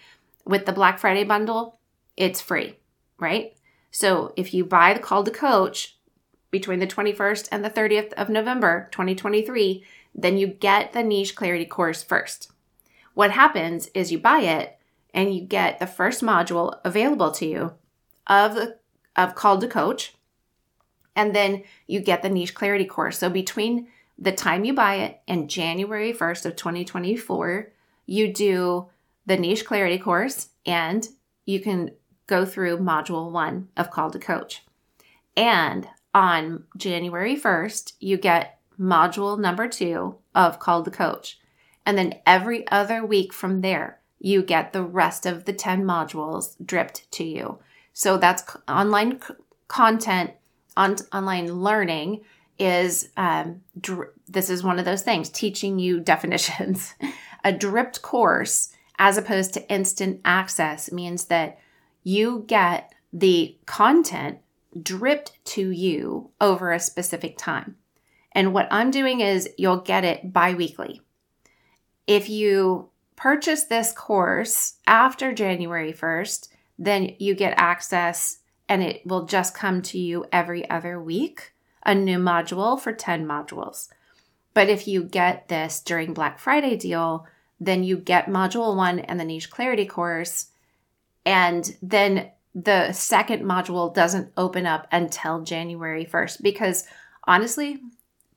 with 0.46 0.66
the 0.66 0.74
Black 0.74 1.00
Friday 1.00 1.24
bundle, 1.24 1.80
it's 2.18 2.42
free, 2.42 2.78
right? 3.20 3.56
So 3.92 4.34
if 4.36 4.54
you 4.54 4.66
buy 4.66 4.94
the 4.94 5.00
call 5.00 5.24
to 5.24 5.32
Coach 5.32 5.98
between 6.52 6.80
the 6.80 6.88
21st 6.88 7.50
and 7.52 7.64
the 7.64 7.70
30th 7.70 8.14
of 8.14 8.30
November 8.30 8.90
2023, 8.92 9.84
then 10.16 10.38
you 10.38 10.48
get 10.48 10.94
the 10.94 11.04
niche 11.04 11.36
clarity 11.36 11.66
course 11.66 12.04
first. 12.04 12.52
What 13.14 13.32
happens 13.32 13.90
is 13.94 14.12
you 14.12 14.20
buy 14.20 14.40
it 14.40 14.78
and 15.14 15.34
you 15.34 15.42
get 15.42 15.80
the 15.80 15.88
first 15.88 16.22
module 16.22 16.80
available 16.84 17.32
to 17.32 17.46
you 17.46 17.74
of 18.28 18.58
of 19.16 19.36
Called 19.36 19.62
to 19.62 19.68
Coach 19.68 20.14
and 21.16 21.36
then 21.36 21.64
you 21.88 22.00
get 22.00 22.22
the 22.22 22.30
niche 22.30 22.54
clarity 22.54 22.86
course. 22.86 23.18
So 23.18 23.30
between 23.30 23.88
the 24.20 24.32
time 24.34 24.66
you 24.66 24.74
buy 24.74 24.96
it 24.96 25.22
and 25.28 25.50
January 25.50 26.14
1st 26.14 26.46
of 26.46 26.56
2024, 26.56 27.72
you 28.06 28.34
do 28.34 28.88
the 29.26 29.38
niche 29.38 29.66
clarity 29.66 29.98
course 29.98 30.50
and 30.66 31.08
you 31.46 31.60
can 31.60 31.92
go 32.28 32.46
through 32.46 32.78
module 32.78 33.32
1 33.32 33.70
of 33.78 33.90
Called 33.90 34.14
to 34.14 34.20
Coach. 34.20 34.64
And 35.38 35.88
on 36.14 36.66
January 36.76 37.38
1st, 37.38 37.94
you 38.00 38.18
get 38.18 38.60
module 38.80 39.40
number 39.40 39.68
2 39.68 40.16
of 40.36 40.60
Called 40.60 40.86
to 40.86 40.92
Coach. 40.92 41.40
And 41.86 41.98
then 41.98 42.16
every 42.26 42.70
other 42.70 43.06
week 43.06 43.32
from 43.32 43.62
there, 43.62 44.00
you 44.20 44.44
get 44.44 44.74
the 44.74 44.84
rest 44.84 45.26
of 45.26 45.46
the 45.46 45.54
10 45.54 45.84
modules 45.84 46.56
dripped 46.64 47.10
to 47.14 47.24
you. 47.24 47.60
So 47.94 48.18
that's 48.18 48.44
online 48.68 49.22
c- 49.22 49.34
content, 49.68 50.32
on, 50.76 50.98
online 51.14 51.54
learning 51.54 52.22
is 52.60 53.10
um, 53.18 53.62
dr- 53.80 54.12
this 54.28 54.50
is 54.50 54.64
one 54.64 54.78
of 54.78 54.86
those 54.86 55.02
things 55.02 55.30
teaching 55.30 55.80
you 55.80 56.00
definitions. 56.14 56.94
a 57.44 57.52
dripped 57.52 58.02
course, 58.02 58.74
as 59.00 59.18
opposed 59.18 59.54
to 59.54 59.72
instant 59.72 60.22
access, 60.26 60.92
means 60.92 61.26
that 61.26 61.60
you 62.04 62.44
get 62.48 62.94
the 63.12 63.58
content 63.66 64.40
dripped 64.82 65.44
to 65.44 65.72
you 65.72 66.30
over 66.40 66.72
a 66.72 66.80
specific 66.80 67.38
time. 67.38 67.76
And 68.34 68.54
what 68.54 68.68
I'm 68.72 68.92
doing 68.92 69.22
is 69.22 69.50
you'll 69.58 69.82
get 69.82 70.04
it 70.04 70.32
bi 70.32 70.54
weekly. 70.54 71.02
If 72.06 72.30
you 72.30 72.90
purchase 73.16 73.64
this 73.64 73.92
course 73.92 74.76
after 74.86 75.34
January 75.34 75.94
1st, 75.94 76.50
then 76.78 77.16
you 77.20 77.36
get 77.36 77.54
access 77.58 78.40
and 78.68 78.84
it 78.84 79.06
will 79.06 79.26
just 79.26 79.56
come 79.56 79.82
to 79.82 79.98
you 79.98 80.26
every 80.32 80.70
other 80.70 81.02
week 81.02 81.54
a 81.90 81.96
new 81.96 82.20
module 82.20 82.80
for 82.80 82.94
10 82.94 83.26
modules. 83.26 83.90
But 84.54 84.70
if 84.70 84.88
you 84.88 85.04
get 85.04 85.48
this 85.48 85.82
during 85.82 86.14
Black 86.14 86.38
Friday 86.38 86.78
deal, 86.78 87.26
then 87.60 87.84
you 87.84 87.98
get 87.98 88.28
module 88.28 88.76
one 88.76 89.00
and 89.00 89.20
the 89.20 89.26
niche 89.26 89.50
clarity 89.50 89.88
course. 89.88 90.52
And 91.26 91.76
then 91.82 92.30
the 92.54 92.92
second 92.92 93.44
module 93.44 93.92
doesn't 93.92 94.32
open 94.38 94.68
up 94.68 94.88
until 94.92 95.42
January 95.42 96.06
1st 96.06 96.44
because 96.44 96.86
honestly, 97.24 97.82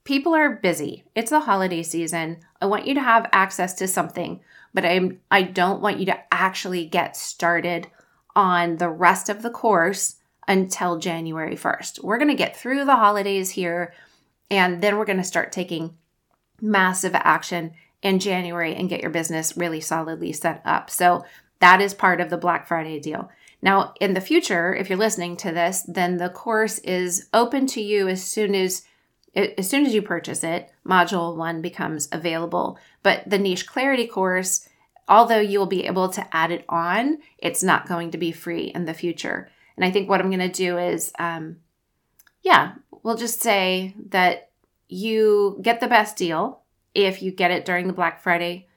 people 0.05 0.35
are 0.35 0.57
busy. 0.57 1.05
It's 1.15 1.31
the 1.31 1.41
holiday 1.41 1.83
season. 1.83 2.39
I 2.63 2.67
want 2.67 2.87
you 2.87 2.95
to 2.95 3.03
have 3.03 3.29
access 3.33 3.75
to 3.75 3.87
something, 3.87 4.41
but 4.73 4.87
I'm 4.87 5.21
I 5.31 5.43
don't 5.43 5.83
want 5.83 5.99
you 5.99 6.07
to 6.07 6.19
actually 6.33 6.87
get 6.87 7.19
started 7.19 7.89
on 8.35 8.79
the 8.79 8.89
rest 8.89 9.29
of 9.29 9.43
the 9.43 9.51
course 9.51 10.17
until 10.49 10.99
January 10.99 11.57
1st. 11.57 12.03
We're 12.03 12.19
going 12.19 12.29
to 12.29 12.35
get 12.35 12.57
through 12.57 12.85
the 12.85 12.97
holidays 12.97 13.51
here 13.51 13.95
and 14.51 14.83
then 14.83 14.99
we're 14.99 15.05
going 15.05 15.19
to 15.19 15.25
start 15.25 15.53
taking 15.53 15.97
massive 16.61 17.15
action 17.15 17.73
in 18.03 18.19
January 18.19 18.75
and 18.75 18.89
get 18.89 19.01
your 19.01 19.11
business 19.11 19.57
really 19.57 19.81
solidly 19.81 20.33
set 20.33 20.61
up. 20.65 20.91
So 20.91 21.25
that 21.61 21.81
is 21.81 21.95
part 21.95 22.21
of 22.21 22.29
the 22.29 22.37
Black 22.37 22.67
Friday 22.67 22.99
deal. 23.01 23.31
Now, 23.63 23.95
in 24.01 24.15
the 24.15 24.21
future, 24.21 24.75
if 24.75 24.91
you're 24.91 24.99
listening 24.99 25.37
to 25.39 25.53
this, 25.53 25.83
then 25.87 26.17
the 26.17 26.29
course 26.29 26.79
is 26.81 27.29
open 27.33 27.67
to 27.69 27.81
you 27.81 28.09
as 28.09 28.23
soon 28.25 28.55
as 28.55 28.83
as 29.35 29.71
soon 29.71 29.87
as 29.87 29.95
you 29.95 30.03
purchase 30.03 30.45
it, 30.45 30.71
module 30.87 31.35
1 31.35 31.63
becomes 31.63 32.07
available. 32.13 32.79
But 33.03 33.23
the 33.27 33.39
niche 33.39 33.67
clarity 33.67 34.07
course, 34.07 34.69
although 35.09 35.41
you'll 35.41 35.65
be 35.65 35.87
able 35.87 36.11
to 36.11 36.37
add 36.37 36.51
it 36.51 36.67
on, 36.69 37.17
it's 37.39 37.63
not 37.63 37.89
going 37.89 38.11
to 38.11 38.19
be 38.19 38.31
free 38.31 38.65
in 38.75 38.85
the 38.85 38.93
future. 38.93 39.49
And 39.77 39.85
I 39.85 39.91
think 39.91 40.09
what 40.09 40.21
I'm 40.21 40.31
going 40.31 40.41
to 40.41 40.49
do 40.49 40.79
is, 40.79 41.13
um, 41.19 41.57
yeah, 42.43 42.75
we'll 43.03 43.17
just 43.17 43.41
say 43.41 43.95
that 44.11 44.51
you 44.89 45.59
get 45.63 45.81
the 45.81 45.89
best 45.89 46.17
deal 46.17 46.61
if 46.95 47.23
you 47.23 47.33
get 47.33 47.51
it 47.51 47.65
during 47.65 47.87
the 47.87 47.93
Black 47.93 48.23
Friday 48.23 48.69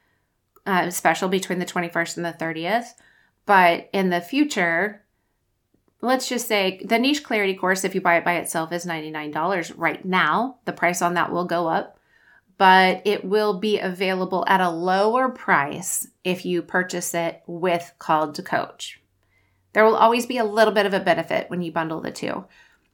uh, 0.66 0.90
special 0.90 1.30
between 1.30 1.60
the 1.60 1.66
21st 1.66 2.18
and 2.18 2.26
the 2.26 2.34
30th. 2.34 2.94
But 3.46 3.90
in 3.94 4.10
the 4.10 4.22
future, 4.22 5.04
let's 6.02 6.28
just 6.28 6.48
say 6.48 6.82
the 6.84 7.00
niche 7.00 7.24
clarity 7.24 7.54
course, 7.54 7.84
if 7.84 7.94
you 7.94 8.02
buy 8.02 8.18
it 8.18 8.26
by 8.26 8.36
itself, 8.36 8.72
is 8.72 8.86
$99 8.86 9.74
right 9.76 10.04
now. 10.04 10.58
The 10.66 10.74
price 10.74 11.02
on 11.02 11.16
that 11.16 11.32
will 11.32 11.46
go 11.46 11.68
up, 11.68 12.00
but 12.58 13.02
it 13.06 13.26
will 13.26 13.60
be 13.60 13.80
available 13.80 14.46
at 14.48 14.62
a 14.62 14.70
lower 14.70 15.30
price 15.30 16.08
if 16.24 16.46
you 16.46 16.62
purchase 16.62 17.14
it 17.14 17.44
with 17.46 17.92
Called 18.00 18.36
to 18.36 18.44
Coach. 18.44 19.02
There 19.76 19.84
will 19.84 19.98
always 19.98 20.26
be 20.26 20.38
a 20.38 20.46
little 20.46 20.74
bit 20.74 20.86
of 20.86 20.94
a 20.94 21.02
benefit 21.02 21.50
when 21.50 21.62
you 21.62 21.70
bundle 21.70 22.00
the 22.00 22.10
two. 22.10 22.46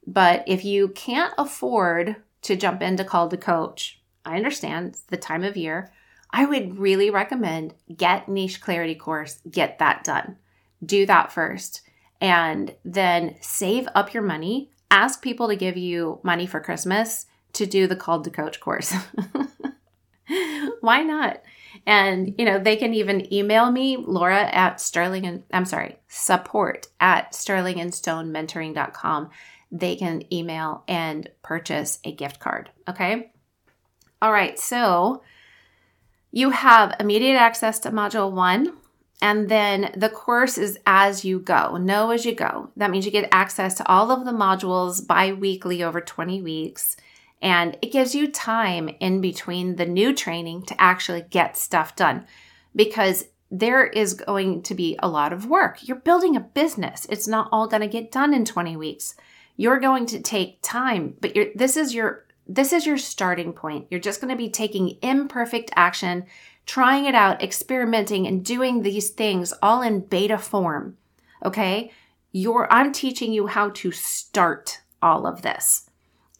But 0.04 0.42
if 0.48 0.64
you 0.64 0.88
can't 0.88 1.32
afford 1.38 2.16
to 2.42 2.56
jump 2.56 2.82
into 2.82 3.04
Call 3.04 3.28
to 3.28 3.36
Coach, 3.36 4.02
I 4.24 4.34
understand 4.34 4.98
the 5.06 5.16
time 5.16 5.44
of 5.44 5.56
year. 5.56 5.92
I 6.30 6.44
would 6.44 6.80
really 6.80 7.08
recommend 7.08 7.74
get 7.96 8.28
niche 8.28 8.60
clarity 8.60 8.96
course, 8.96 9.38
get 9.48 9.78
that 9.78 10.02
done. 10.02 10.38
Do 10.84 11.06
that 11.06 11.30
first 11.30 11.82
and 12.20 12.74
then 12.84 13.36
save 13.40 13.86
up 13.94 14.12
your 14.12 14.24
money. 14.24 14.72
Ask 14.90 15.22
people 15.22 15.46
to 15.46 15.56
give 15.56 15.76
you 15.76 16.18
money 16.24 16.46
for 16.46 16.58
Christmas 16.58 17.26
to 17.52 17.64
do 17.64 17.86
the 17.86 17.94
Called 17.94 18.24
to 18.24 18.30
Coach 18.30 18.58
course. 18.58 18.92
Why 20.80 21.02
not? 21.02 21.42
And, 21.86 22.34
you 22.38 22.44
know, 22.44 22.58
they 22.58 22.76
can 22.76 22.94
even 22.94 23.32
email 23.32 23.70
me, 23.70 23.96
Laura 23.96 24.42
at 24.44 24.80
Sterling 24.80 25.26
and 25.26 25.42
I'm 25.52 25.64
sorry, 25.64 25.96
support 26.08 26.86
at 27.00 27.32
sterlingandstonementoring.com. 27.32 29.30
They 29.70 29.96
can 29.96 30.22
email 30.32 30.84
and 30.86 31.28
purchase 31.42 31.98
a 32.04 32.12
gift 32.12 32.38
card. 32.40 32.70
Okay. 32.88 33.32
All 34.20 34.32
right. 34.32 34.58
So 34.58 35.22
you 36.30 36.50
have 36.50 36.94
immediate 37.00 37.36
access 37.36 37.78
to 37.80 37.90
module 37.90 38.30
one. 38.30 38.74
And 39.20 39.48
then 39.48 39.92
the 39.96 40.08
course 40.08 40.58
is 40.58 40.78
as 40.84 41.24
you 41.24 41.38
go, 41.38 41.76
know 41.76 42.10
as 42.10 42.26
you 42.26 42.34
go. 42.34 42.70
That 42.76 42.90
means 42.90 43.06
you 43.06 43.12
get 43.12 43.28
access 43.30 43.74
to 43.74 43.86
all 43.86 44.10
of 44.10 44.24
the 44.24 44.32
modules 44.32 45.06
bi 45.06 45.32
weekly 45.32 45.82
over 45.82 46.00
20 46.00 46.42
weeks. 46.42 46.96
And 47.42 47.76
it 47.82 47.90
gives 47.90 48.14
you 48.14 48.30
time 48.30 48.88
in 49.00 49.20
between 49.20 49.74
the 49.74 49.84
new 49.84 50.14
training 50.14 50.62
to 50.66 50.80
actually 50.80 51.24
get 51.28 51.56
stuff 51.56 51.96
done 51.96 52.24
because 52.74 53.24
there 53.50 53.84
is 53.84 54.14
going 54.14 54.62
to 54.62 54.74
be 54.74 54.96
a 55.02 55.08
lot 55.08 55.32
of 55.32 55.46
work. 55.46 55.86
You're 55.86 55.98
building 55.98 56.36
a 56.36 56.40
business. 56.40 57.04
It's 57.10 57.26
not 57.26 57.48
all 57.50 57.66
going 57.66 57.82
to 57.82 57.88
get 57.88 58.12
done 58.12 58.32
in 58.32 58.44
20 58.44 58.76
weeks. 58.76 59.16
You're 59.56 59.80
going 59.80 60.06
to 60.06 60.20
take 60.20 60.62
time, 60.62 61.16
but 61.20 61.36
this 61.54 61.76
is 61.76 61.94
your 61.94 62.24
this 62.46 62.72
is 62.72 62.86
your 62.86 62.98
starting 62.98 63.52
point. 63.52 63.86
You're 63.90 64.00
just 64.00 64.20
going 64.20 64.30
to 64.30 64.36
be 64.36 64.50
taking 64.50 64.98
imperfect 65.00 65.70
action, 65.76 66.26
trying 66.66 67.04
it 67.04 67.14
out, 67.14 67.42
experimenting 67.42 68.26
and 68.26 68.44
doing 68.44 68.82
these 68.82 69.10
things 69.10 69.52
all 69.62 69.80
in 69.80 70.00
beta 70.00 70.38
form. 70.38 70.96
Okay? 71.44 71.92
You're 72.32 72.72
I'm 72.72 72.92
teaching 72.92 73.32
you 73.32 73.48
how 73.48 73.70
to 73.70 73.92
start 73.92 74.80
all 75.00 75.26
of 75.26 75.42
this 75.42 75.90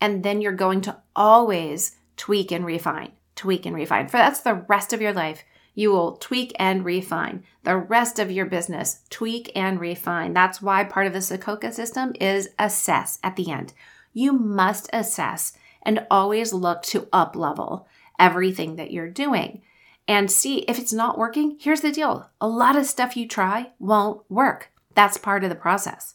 and 0.02 0.24
then 0.24 0.40
you're 0.40 0.52
going 0.52 0.80
to 0.80 0.96
always 1.14 1.96
tweak 2.16 2.50
and 2.50 2.66
refine, 2.66 3.12
tweak 3.36 3.64
and 3.64 3.76
refine. 3.76 4.08
For 4.08 4.16
that's 4.16 4.40
the 4.40 4.64
rest 4.68 4.92
of 4.92 5.00
your 5.00 5.12
life. 5.12 5.44
You 5.76 5.92
will 5.92 6.16
tweak 6.16 6.52
and 6.58 6.84
refine. 6.84 7.44
The 7.62 7.76
rest 7.76 8.18
of 8.18 8.28
your 8.28 8.46
business, 8.46 9.02
tweak 9.10 9.52
and 9.54 9.78
refine. 9.78 10.34
That's 10.34 10.60
why 10.60 10.82
part 10.82 11.06
of 11.06 11.12
the 11.12 11.20
Sokoka 11.20 11.72
system 11.72 12.14
is 12.20 12.48
assess 12.58 13.20
at 13.22 13.36
the 13.36 13.52
end. 13.52 13.74
You 14.12 14.32
must 14.32 14.90
assess 14.92 15.52
and 15.84 16.04
always 16.10 16.52
look 16.52 16.82
to 16.82 17.06
up 17.12 17.36
level 17.36 17.86
everything 18.18 18.74
that 18.76 18.90
you're 18.90 19.08
doing 19.08 19.62
and 20.08 20.32
see 20.32 20.58
if 20.62 20.80
it's 20.80 20.92
not 20.92 21.16
working. 21.16 21.58
Here's 21.60 21.80
the 21.80 21.92
deal 21.92 22.28
a 22.40 22.48
lot 22.48 22.74
of 22.74 22.86
stuff 22.86 23.16
you 23.16 23.28
try 23.28 23.70
won't 23.78 24.28
work. 24.28 24.72
That's 24.96 25.16
part 25.16 25.44
of 25.44 25.48
the 25.48 25.54
process. 25.54 26.14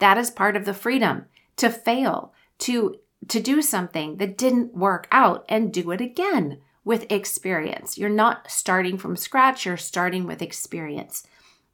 That 0.00 0.18
is 0.18 0.32
part 0.32 0.56
of 0.56 0.64
the 0.64 0.74
freedom 0.74 1.26
to 1.58 1.70
fail, 1.70 2.34
to 2.58 2.96
to 3.28 3.40
do 3.40 3.62
something 3.62 4.16
that 4.16 4.38
didn't 4.38 4.74
work 4.74 5.06
out 5.10 5.44
and 5.48 5.72
do 5.72 5.90
it 5.90 6.00
again. 6.00 6.58
with 6.84 7.10
experience. 7.12 7.98
You're 7.98 8.08
not 8.08 8.50
starting 8.50 8.96
from 8.96 9.16
scratch, 9.16 9.66
you're 9.66 9.76
starting 9.76 10.26
with 10.26 10.42
experience 10.42 11.24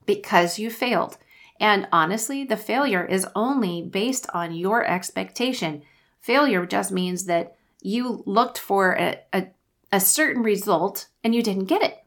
because 0.05 0.59
you 0.59 0.71
failed. 0.71 1.17
And 1.59 1.89
honestly, 1.93 2.45
the 2.45 2.57
failure 2.57 3.05
is 3.05 3.27
only 3.35 3.83
based 3.83 4.27
on 4.35 4.55
your 4.55 4.85
expectation. 4.85 5.83
Failure 6.21 6.67
just 6.67 6.93
means 6.93 7.25
that 7.27 7.57
you 7.81 8.23
looked 8.27 8.59
for 8.59 8.93
a, 8.93 9.21
a, 9.33 9.47
a 9.93 10.01
certain 10.01 10.43
result 10.43 11.07
and 11.23 11.35
you 11.35 11.43
didn't 11.43 11.67
get 11.67 11.83
it. 11.83 12.05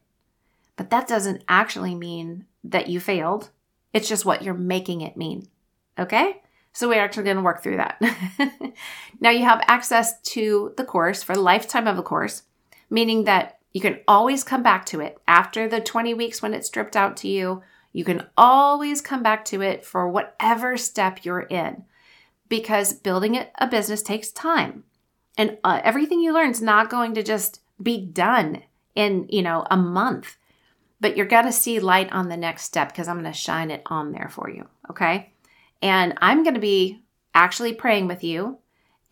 But 0.76 0.90
that 0.90 1.08
doesn't 1.08 1.42
actually 1.48 1.94
mean 1.94 2.44
that 2.62 2.88
you 2.88 3.00
failed. 3.00 3.50
It's 3.92 4.08
just 4.08 4.24
what 4.24 4.42
you're 4.42 4.54
making 4.54 5.00
it 5.00 5.16
mean. 5.16 5.48
Okay? 5.98 6.42
So 6.80 6.88
we're 6.88 7.02
actually 7.02 7.24
going 7.24 7.36
to 7.36 7.42
work 7.42 7.62
through 7.62 7.76
that. 7.76 8.00
now 9.20 9.28
you 9.28 9.44
have 9.44 9.62
access 9.66 10.18
to 10.32 10.72
the 10.78 10.84
course 10.84 11.22
for 11.22 11.34
the 11.34 11.42
lifetime 11.42 11.86
of 11.86 11.98
the 11.98 12.02
course, 12.02 12.44
meaning 12.88 13.24
that 13.24 13.58
you 13.74 13.82
can 13.82 14.00
always 14.08 14.42
come 14.42 14.62
back 14.62 14.86
to 14.86 15.00
it 15.00 15.18
after 15.28 15.68
the 15.68 15.82
20 15.82 16.14
weeks 16.14 16.40
when 16.40 16.54
it's 16.54 16.68
stripped 16.68 16.96
out 16.96 17.18
to 17.18 17.28
you. 17.28 17.62
You 17.92 18.02
can 18.02 18.28
always 18.34 19.02
come 19.02 19.22
back 19.22 19.44
to 19.46 19.60
it 19.60 19.84
for 19.84 20.08
whatever 20.08 20.78
step 20.78 21.22
you're 21.22 21.42
in 21.42 21.84
because 22.48 22.94
building 22.94 23.44
a 23.58 23.66
business 23.66 24.00
takes 24.00 24.30
time. 24.30 24.84
And 25.36 25.58
uh, 25.62 25.82
everything 25.84 26.20
you 26.20 26.32
learn 26.32 26.48
is 26.48 26.62
not 26.62 26.88
going 26.88 27.12
to 27.12 27.22
just 27.22 27.60
be 27.82 28.00
done 28.00 28.62
in, 28.94 29.26
you 29.28 29.42
know, 29.42 29.66
a 29.70 29.76
month. 29.76 30.38
But 30.98 31.14
you're 31.14 31.26
going 31.26 31.44
to 31.44 31.52
see 31.52 31.78
light 31.78 32.10
on 32.10 32.30
the 32.30 32.38
next 32.38 32.62
step 32.62 32.88
because 32.88 33.06
I'm 33.06 33.20
going 33.20 33.30
to 33.30 33.38
shine 33.38 33.70
it 33.70 33.82
on 33.84 34.12
there 34.12 34.30
for 34.30 34.48
you, 34.48 34.66
okay? 34.88 35.34
And 35.82 36.14
I'm 36.18 36.42
going 36.42 36.54
to 36.54 36.60
be 36.60 37.02
actually 37.34 37.74
praying 37.74 38.06
with 38.06 38.22
you 38.22 38.58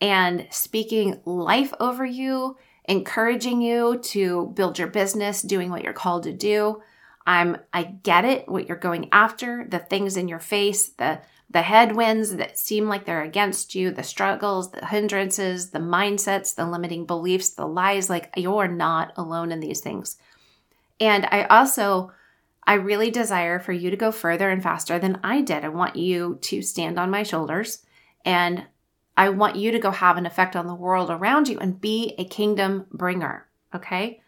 and 0.01 0.47
speaking 0.51 1.19
life 1.25 1.73
over 1.79 2.05
you, 2.05 2.57
encouraging 2.85 3.61
you 3.61 3.99
to 3.99 4.51
build 4.55 4.79
your 4.79 4.87
business, 4.87 5.41
doing 5.41 5.69
what 5.69 5.83
you're 5.83 5.93
called 5.93 6.23
to 6.23 6.33
do. 6.33 6.81
I'm 7.25 7.57
I 7.73 7.83
get 7.83 8.25
it 8.25 8.47
what 8.49 8.67
you're 8.67 8.77
going 8.77 9.09
after, 9.11 9.65
the 9.69 9.79
things 9.79 10.17
in 10.17 10.27
your 10.27 10.39
face, 10.39 10.89
the 10.89 11.21
the 11.51 11.61
headwinds 11.63 12.35
that 12.35 12.59
seem 12.59 12.87
like 12.87 13.05
they're 13.05 13.23
against 13.23 13.73
you, 13.73 13.89
the 13.89 14.03
struggles, 14.03 14.71
the 14.71 14.85
hindrances, 14.85 15.71
the 15.71 15.79
mindsets, 15.79 16.53
the 16.53 16.65
limiting 16.65 17.05
beliefs, 17.05 17.49
the 17.49 17.65
lies 17.65 18.09
like 18.09 18.31
you're 18.37 18.67
not 18.67 19.13
alone 19.17 19.51
in 19.51 19.59
these 19.59 19.81
things. 19.81 20.17
And 20.99 21.25
I 21.31 21.43
also 21.45 22.11
I 22.69 22.75
really 22.75 23.09
desire 23.09 23.57
for 23.57 23.71
you 23.71 23.89
to 23.89 23.97
go 23.97 24.11
further 24.11 24.51
and 24.51 24.61
faster 24.61 24.99
than 24.99 25.19
I 25.23 25.41
did. 25.41 25.65
I 25.65 25.69
want 25.69 25.95
you 25.95 26.37
to 26.41 26.61
stand 26.61 26.99
on 26.99 27.09
my 27.09 27.23
shoulders 27.23 27.83
and 28.23 28.63
I 29.17 29.29
want 29.29 29.55
you 29.55 29.71
to 29.71 29.79
go 29.79 29.89
have 29.89 30.17
an 30.17 30.27
effect 30.27 30.55
on 30.55 30.67
the 30.67 30.75
world 30.75 31.09
around 31.09 31.47
you 31.47 31.57
and 31.57 31.81
be 31.81 32.13
a 32.19 32.25
kingdom 32.25 32.85
bringer. 32.91 33.47
Okay. 33.73 34.21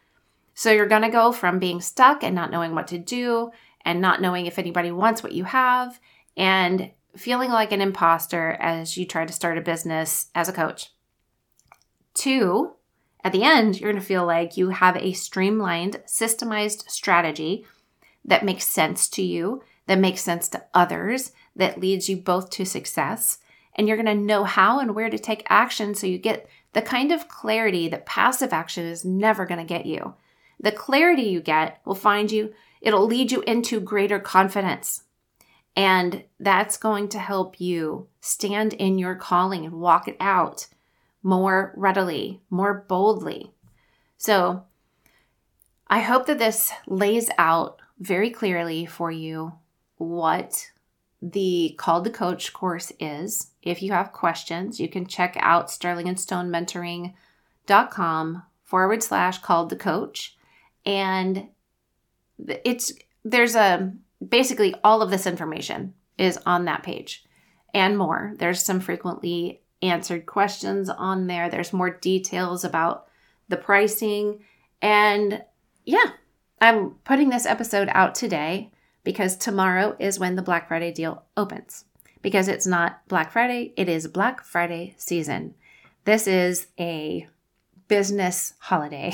So 0.56 0.72
you're 0.72 0.88
going 0.88 1.04
to 1.04 1.10
go 1.10 1.32
from 1.32 1.60
being 1.60 1.82
stuck 1.82 2.24
and 2.24 2.34
not 2.34 2.50
knowing 2.50 2.74
what 2.74 2.88
to 2.88 2.98
do 2.98 3.52
and 3.86 4.02
not 4.02 4.22
knowing 4.22 4.48
if 4.48 4.58
anybody 4.58 4.92
wants 4.92 5.22
what 5.22 5.34
you 5.34 5.44
have 5.44 6.00
and 6.36 6.90
feeling 7.16 7.52
like 7.52 7.72
an 7.72 7.80
imposter 7.80 8.58
as 8.60 8.98
you 8.98 9.06
try 9.06 9.24
to 9.24 9.32
start 9.32 9.60
a 9.60 9.62
business 9.62 10.32
as 10.34 10.50
a 10.50 10.54
coach. 10.54 10.90
Two, 12.16 12.72
at 13.24 13.34
the 13.34 13.44
end, 13.44 13.80
you're 13.80 13.92
going 13.92 14.02
to 14.02 14.08
feel 14.08 14.26
like 14.26 14.58
you 14.58 14.70
have 14.70 14.98
a 14.98 15.14
streamlined, 15.14 16.02
systemized 16.08 16.90
strategy 16.90 17.68
that 18.26 18.46
makes 18.46 18.68
sense 18.68 19.08
to 19.10 19.22
you, 19.22 19.64
that 19.88 20.00
makes 20.00 20.22
sense 20.22 20.48
to 20.50 20.64
others, 20.74 21.32
that 21.56 21.80
leads 21.80 22.10
you 22.10 22.18
both 22.18 22.50
to 22.52 22.66
success. 22.66 23.40
And 23.76 23.88
you're 23.88 24.02
going 24.02 24.06
to 24.06 24.26
know 24.26 24.44
how 24.44 24.80
and 24.80 24.94
where 24.94 25.10
to 25.10 25.20
take 25.20 25.46
action 25.50 25.96
so 25.96 26.08
you 26.08 26.18
get 26.18 26.48
the 26.74 26.82
kind 26.82 27.12
of 27.12 27.28
clarity 27.28 27.88
that 27.90 28.06
passive 28.06 28.54
action 28.54 28.86
is 28.86 29.04
never 29.04 29.46
going 29.46 29.60
to 29.60 29.66
get 29.66 29.86
you. 29.86 30.16
The 30.60 30.72
clarity 30.72 31.24
you 31.24 31.42
get 31.42 31.82
will 31.86 31.96
find 31.96 32.32
you, 32.32 32.54
it'll 32.82 33.06
lead 33.06 33.32
you 33.32 33.42
into 33.42 33.80
greater 33.80 34.20
confidence. 34.20 35.04
And 35.76 36.24
that's 36.40 36.78
going 36.78 37.10
to 37.10 37.20
help 37.20 37.60
you 37.60 38.08
stand 38.20 38.74
in 38.74 38.98
your 38.98 39.16
calling 39.16 39.66
and 39.66 39.76
walk 39.76 40.08
it 40.08 40.18
out 40.20 40.68
more 41.24 41.74
readily, 41.76 42.42
more 42.50 42.86
boldly. 42.88 43.52
So 44.18 44.66
I 45.88 46.00
hope 46.00 46.26
that 46.28 46.40
this 46.40 46.72
lays 46.88 47.30
out 47.38 47.81
very 48.02 48.32
clearly 48.32 48.86
for 48.86 49.10
you 49.12 49.54
what 49.98 50.72
the 51.22 51.76
Called 51.78 52.06
to 52.06 52.10
Coach 52.10 52.52
course 52.52 52.92
is. 53.00 53.52
If 53.62 53.84
you 53.84 53.92
have 53.92 54.12
questions, 54.12 54.80
you 54.80 54.90
can 54.90 55.06
check 55.06 55.38
out 55.40 55.68
sterlingandstonementoring.com 55.68 58.44
forward 58.64 59.04
slash 59.04 59.38
called 59.40 59.70
to 59.70 59.76
coach. 59.76 60.36
And 60.84 61.50
it's 62.66 62.92
there's 63.24 63.54
a 63.56 63.94
basically 64.28 64.74
all 64.84 65.04
of 65.04 65.12
this 65.12 65.28
information 65.28 65.94
is 66.18 66.40
on 66.46 66.66
that 66.66 66.82
page 66.82 67.24
and 67.74 67.98
more. 67.98 68.34
There's 68.38 68.66
some 68.66 68.80
frequently 68.80 69.62
answered 69.84 70.26
questions 70.26 70.90
on 70.90 71.28
there. 71.28 71.50
There's 71.50 71.72
more 71.72 71.92
details 71.92 72.64
about 72.64 73.08
the 73.48 73.58
pricing. 73.58 74.40
And 74.82 75.44
yeah, 75.86 76.14
I'm 76.62 76.92
putting 77.04 77.30
this 77.30 77.48
episode 77.48 77.90
out 77.92 78.14
today 78.14 78.70
because 79.04 79.36
tomorrow 79.36 79.96
is 79.98 80.20
when 80.20 80.36
the 80.36 80.44
Black 80.44 80.68
Friday 80.68 80.92
deal 80.92 81.24
opens. 81.36 81.86
Because 82.22 82.48
it's 82.48 82.68
not 82.68 83.02
Black 83.08 83.32
Friday, 83.32 83.74
it 83.76 83.90
is 83.90 84.08
Black 84.08 84.44
Friday 84.44 84.94
season. 84.98 85.56
This 86.06 86.28
is 86.28 86.68
a 86.80 87.28
business 87.88 88.54
holiday. 88.60 89.12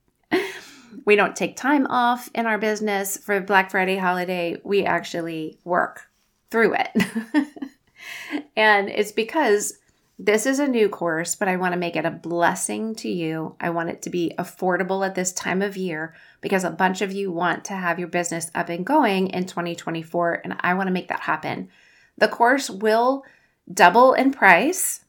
we 1.04 1.14
don't 1.14 1.36
take 1.36 1.58
time 1.58 1.86
off 1.88 2.30
in 2.34 2.46
our 2.46 2.56
business 2.56 3.18
for 3.18 3.38
Black 3.42 3.70
Friday 3.70 3.98
holiday. 3.98 4.56
We 4.64 4.86
actually 4.86 5.58
work 5.62 6.08
through 6.50 6.74
it. 6.74 6.90
and 8.56 8.88
it's 8.88 9.12
because 9.12 9.74
this 10.18 10.46
is 10.46 10.58
a 10.58 10.66
new 10.66 10.88
course, 10.88 11.34
but 11.34 11.46
I 11.46 11.56
want 11.56 11.74
to 11.74 11.78
make 11.78 11.94
it 11.94 12.06
a 12.06 12.10
blessing 12.10 12.94
to 12.96 13.08
you. 13.08 13.54
I 13.60 13.68
want 13.68 13.90
it 13.90 14.00
to 14.02 14.10
be 14.10 14.32
affordable 14.38 15.06
at 15.06 15.14
this 15.14 15.32
time 15.32 15.60
of 15.60 15.76
year 15.76 16.14
because 16.40 16.64
a 16.64 16.70
bunch 16.70 17.02
of 17.02 17.12
you 17.12 17.30
want 17.30 17.66
to 17.66 17.74
have 17.74 17.98
your 17.98 18.08
business 18.08 18.50
up 18.54 18.70
and 18.70 18.86
going 18.86 19.28
in 19.28 19.44
2024, 19.44 20.40
and 20.42 20.56
I 20.60 20.72
want 20.72 20.86
to 20.86 20.92
make 20.92 21.08
that 21.08 21.20
happen. 21.20 21.68
The 22.16 22.28
course 22.28 22.70
will 22.70 23.24
double 23.70 24.14
in 24.14 24.32
price. 24.32 25.04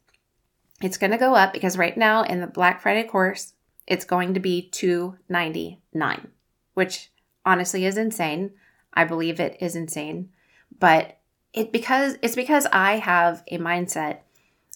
It's 0.81 0.97
going 0.97 1.11
to 1.11 1.17
go 1.17 1.35
up 1.35 1.53
because 1.53 1.77
right 1.77 1.95
now 1.95 2.23
in 2.23 2.41
the 2.41 2.47
Black 2.47 2.81
Friday 2.81 3.03
course, 3.03 3.53
it's 3.87 4.03
going 4.03 4.33
to 4.33 4.41
be 4.41 4.67
299, 4.69 6.27
which 6.73 7.11
honestly 7.45 7.85
is 7.85 7.97
insane. 7.97 8.51
I 8.93 9.05
believe 9.05 9.39
it 9.39 9.55
is 9.61 9.75
insane, 9.75 10.29
but 10.77 11.17
it 11.53 11.71
because 11.71 12.17
it's 12.21 12.35
because 12.35 12.67
I 12.73 12.97
have 12.97 13.43
a 13.47 13.57
mindset 13.57 14.19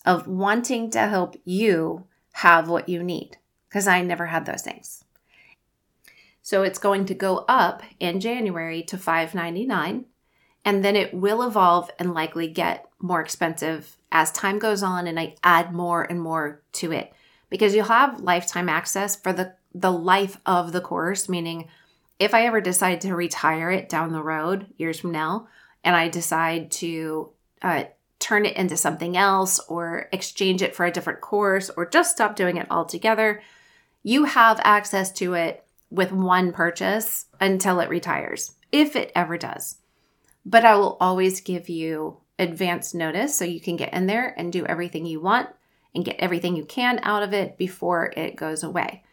of 0.06 0.28
wanting 0.28 0.90
to 0.92 1.00
help 1.00 1.36
you 1.46 2.06
have 2.34 2.70
what 2.70 2.90
you 2.90 3.04
need 3.04 3.38
because 3.70 3.88
I 3.88 4.02
never 4.02 4.28
had 4.28 4.46
those 4.46 4.62
things. 4.62 5.04
So 6.42 6.64
it's 6.64 6.80
going 6.80 7.06
to 7.06 7.14
go 7.14 7.46
up 7.48 7.84
in 8.00 8.20
January 8.20 8.84
to 8.84 8.98
5.99 8.98 10.06
and 10.66 10.84
then 10.84 10.96
it 10.96 11.14
will 11.14 11.42
evolve 11.44 11.90
and 12.00 12.14
likely 12.14 12.48
get 12.48 12.88
more 13.00 13.22
expensive 13.22 13.98
as 14.12 14.32
time 14.32 14.60
goes 14.60 14.84
on 14.84 15.08
and 15.08 15.20
I 15.20 15.36
add 15.44 15.74
more 15.74 16.04
and 16.04 16.22
more 16.22 16.62
to 16.74 16.92
it 16.92 17.14
because 17.50 17.74
you'll 17.74 17.86
have 17.86 18.22
lifetime 18.22 18.70
access 18.70 19.16
for 19.16 19.34
the 19.34 19.56
the 19.74 19.92
life 19.92 20.38
of 20.46 20.74
the 20.74 20.82
course 20.82 21.30
meaning 21.30 21.70
if 22.20 22.34
I 22.34 22.46
ever 22.46 22.60
decide 22.60 23.02
to 23.02 23.16
retire 23.16 23.72
it 23.72 23.88
down 23.88 24.12
the 24.12 24.22
road 24.22 24.68
years 24.78 25.00
from 25.00 25.12
now 25.12 25.48
and 25.84 25.96
I 25.96 26.10
decide 26.10 26.72
to 26.72 27.30
uh, 27.62 27.86
turn 28.22 28.46
it 28.46 28.56
into 28.56 28.78
something 28.78 29.18
else 29.18 29.60
or 29.68 30.08
exchange 30.14 30.62
it 30.62 30.76
for 30.76 30.86
a 30.86 30.92
different 30.92 31.20
course 31.20 31.70
or 31.76 31.90
just 31.90 32.12
stop 32.12 32.36
doing 32.36 32.58
it 32.58 32.68
altogether, 32.70 33.42
you 34.04 34.26
have 34.26 34.62
access 34.64 35.12
to 35.14 35.34
it 35.34 35.66
with 35.90 36.12
one 36.12 36.54
purchase 36.54 37.26
until 37.40 37.80
it 37.80 37.90
retires, 37.90 38.54
if 38.72 38.96
it 38.96 39.12
ever 39.16 39.38
does. 39.38 39.80
But 40.46 40.64
I 40.64 40.76
will 40.76 40.98
always 41.00 41.42
give 41.42 41.68
you 41.68 42.18
advance 42.40 42.94
notice 42.94 43.38
so 43.38 43.46
you 43.46 43.60
can 43.60 43.76
get 43.76 43.94
in 43.94 44.08
there 44.08 44.34
and 44.38 44.52
do 44.52 44.66
everything 44.66 45.06
you 45.06 45.20
want 45.20 45.50
and 45.94 46.06
get 46.06 46.16
everything 46.18 46.56
you 46.56 46.66
can 46.66 47.00
out 47.04 47.24
of 47.24 47.34
it 47.34 47.58
before 47.58 48.14
it 48.16 48.36
goes 48.36 48.64
away. 48.64 49.04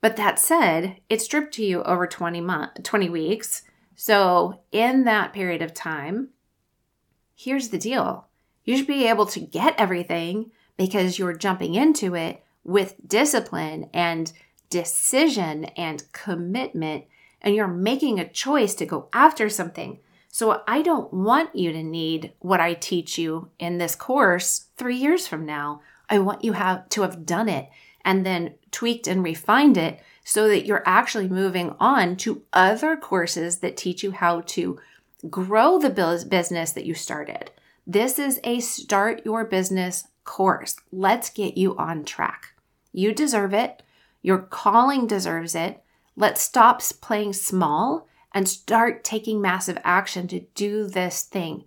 But 0.00 0.16
that 0.16 0.38
said, 0.38 1.00
it's 1.08 1.24
stripped 1.24 1.54
to 1.54 1.64
you 1.64 1.82
over 1.84 2.06
20 2.06 2.40
months, 2.40 2.80
20 2.82 3.08
weeks. 3.08 3.62
So, 3.94 4.60
in 4.72 5.04
that 5.04 5.32
period 5.32 5.62
of 5.62 5.74
time, 5.74 6.30
here's 7.36 7.68
the 7.68 7.78
deal. 7.78 8.26
You 8.64 8.76
should 8.76 8.86
be 8.86 9.06
able 9.06 9.26
to 9.26 9.40
get 9.40 9.74
everything 9.78 10.50
because 10.76 11.18
you're 11.18 11.32
jumping 11.32 11.74
into 11.74 12.14
it 12.14 12.42
with 12.64 12.96
discipline 13.06 13.90
and 13.92 14.32
decision 14.70 15.64
and 15.76 16.04
commitment, 16.12 17.04
and 17.40 17.54
you're 17.54 17.68
making 17.68 18.18
a 18.18 18.28
choice 18.28 18.74
to 18.76 18.86
go 18.86 19.08
after 19.12 19.48
something. 19.48 19.98
So, 20.28 20.62
I 20.66 20.80
don't 20.80 21.12
want 21.12 21.54
you 21.54 21.72
to 21.72 21.82
need 21.82 22.32
what 22.38 22.60
I 22.60 22.72
teach 22.72 23.18
you 23.18 23.50
in 23.58 23.76
this 23.76 23.94
course 23.94 24.66
three 24.76 24.96
years 24.96 25.26
from 25.26 25.44
now. 25.44 25.82
I 26.08 26.20
want 26.20 26.44
you 26.44 26.54
have 26.54 26.88
to 26.90 27.02
have 27.02 27.26
done 27.26 27.48
it 27.48 27.68
and 28.04 28.24
then 28.24 28.54
tweaked 28.70 29.06
and 29.06 29.22
refined 29.22 29.76
it 29.76 30.00
so 30.24 30.48
that 30.48 30.66
you're 30.66 30.82
actually 30.86 31.28
moving 31.28 31.74
on 31.78 32.16
to 32.16 32.42
other 32.52 32.96
courses 32.96 33.58
that 33.58 33.76
teach 33.76 34.02
you 34.02 34.12
how 34.12 34.40
to 34.40 34.78
grow 35.28 35.78
the 35.78 35.90
business 36.28 36.72
that 36.72 36.86
you 36.86 36.94
started. 36.94 37.50
This 37.86 38.18
is 38.18 38.38
a 38.44 38.60
start 38.60 39.22
your 39.24 39.44
business 39.44 40.06
course. 40.24 40.76
Let's 40.92 41.30
get 41.30 41.56
you 41.56 41.76
on 41.76 42.04
track. 42.04 42.54
You 42.92 43.12
deserve 43.12 43.52
it. 43.52 43.82
Your 44.22 44.38
calling 44.38 45.08
deserves 45.08 45.56
it. 45.56 45.82
Let's 46.14 46.40
stop 46.40 46.80
playing 47.00 47.32
small 47.32 48.06
and 48.32 48.48
start 48.48 49.02
taking 49.02 49.40
massive 49.40 49.78
action 49.82 50.28
to 50.28 50.40
do 50.54 50.86
this 50.86 51.22
thing. 51.22 51.64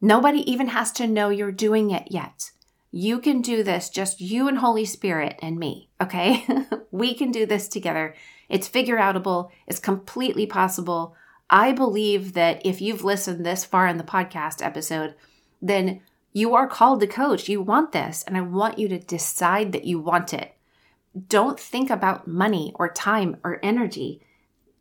Nobody 0.00 0.50
even 0.50 0.68
has 0.68 0.90
to 0.92 1.06
know 1.06 1.28
you're 1.28 1.52
doing 1.52 1.90
it 1.90 2.10
yet. 2.10 2.50
You 2.90 3.18
can 3.18 3.40
do 3.40 3.62
this, 3.62 3.88
just 3.88 4.20
you 4.20 4.48
and 4.48 4.58
Holy 4.58 4.84
Spirit 4.84 5.38
and 5.40 5.58
me, 5.58 5.90
okay? 6.00 6.46
we 6.90 7.14
can 7.14 7.30
do 7.30 7.46
this 7.46 7.68
together. 7.68 8.14
It's 8.48 8.68
figure 8.68 8.98
outable, 8.98 9.50
it's 9.66 9.78
completely 9.78 10.46
possible. 10.46 11.14
I 11.48 11.72
believe 11.72 12.32
that 12.32 12.64
if 12.64 12.80
you've 12.80 13.04
listened 13.04 13.44
this 13.44 13.64
far 13.64 13.86
in 13.86 13.98
the 13.98 14.04
podcast 14.04 14.64
episode, 14.64 15.14
then 15.62 16.02
you 16.32 16.54
are 16.54 16.66
called 16.66 17.00
to 17.00 17.06
coach. 17.06 17.48
You 17.48 17.62
want 17.62 17.92
this, 17.92 18.24
and 18.26 18.36
I 18.36 18.40
want 18.40 18.78
you 18.78 18.88
to 18.88 18.98
decide 18.98 19.72
that 19.72 19.84
you 19.84 19.98
want 20.00 20.34
it. 20.34 20.54
Don't 21.28 21.60
think 21.60 21.88
about 21.88 22.26
money 22.26 22.72
or 22.74 22.88
time 22.88 23.36
or 23.44 23.60
energy. 23.62 24.22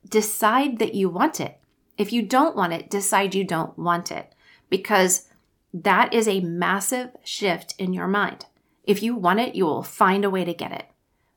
Decide 0.10 0.80
that 0.80 0.96
you 0.96 1.10
want 1.10 1.40
it. 1.40 1.60
If 1.98 2.12
you 2.12 2.24
don't 2.24 2.56
want 2.56 2.74
it, 2.74 2.90
decide 2.90 3.36
you 3.36 3.44
don't 3.44 3.78
want 3.78 4.12
it 4.12 4.34
because 4.70 5.28
that 5.74 6.14
is 6.14 6.28
a 6.28 6.40
massive 6.40 7.12
shift 7.24 7.76
in 7.78 7.94
your 7.94 8.08
mind. 8.08 8.46
If 8.84 9.04
you 9.04 9.16
want 9.16 9.40
it, 9.40 9.56
you 9.56 9.66
will 9.66 9.84
find 9.84 10.26
a 10.26 10.30
way 10.30 10.44
to 10.44 10.54
get 10.54 10.72
it. 10.72 10.86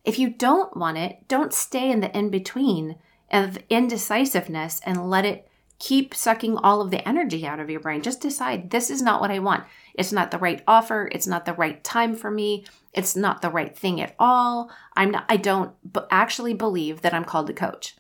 If 0.05 0.19
you 0.19 0.31
don't 0.31 0.77
want 0.77 0.99
it, 0.99 1.29
don't 1.29 1.53
stay 1.53 1.91
in 1.91 2.01
the 2.01 2.17
in 2.17 2.31
between 2.31 2.97
of 3.31 3.59
indecisiveness 3.69 4.81
and 4.85 5.11
let 5.11 5.25
it 5.25 5.49
keep 5.85 6.15
sucking 6.15 6.57
all 6.57 6.81
of 6.81 6.91
the 6.91 7.07
energy 7.07 7.47
out 7.47 7.61
of 7.61 7.69
your 7.69 7.79
brain. 7.79 8.01
Just 8.01 8.23
decide 8.23 8.71
this 8.71 8.89
is 8.89 9.03
not 9.03 9.21
what 9.21 9.31
I 9.31 9.39
want. 9.39 9.65
It's 9.93 10.13
not 10.13 10.31
the 10.31 10.39
right 10.39 10.63
offer. 10.67 11.11
It's 11.13 11.27
not 11.27 11.45
the 11.45 11.53
right 11.53 11.85
time 11.85 12.15
for 12.15 12.31
me. 12.31 12.65
It's 12.95 13.15
not 13.15 13.43
the 13.43 13.51
right 13.51 13.77
thing 13.77 14.01
at 14.01 14.15
all. 14.19 14.71
I'm 14.97 15.11
not, 15.11 15.27
I 15.29 15.37
don't 15.37 15.73
actually 16.11 16.55
believe 16.55 17.03
that 17.03 17.13
I'm 17.13 17.27
called 17.27 17.49
to 17.49 17.53
coach. 17.53 17.97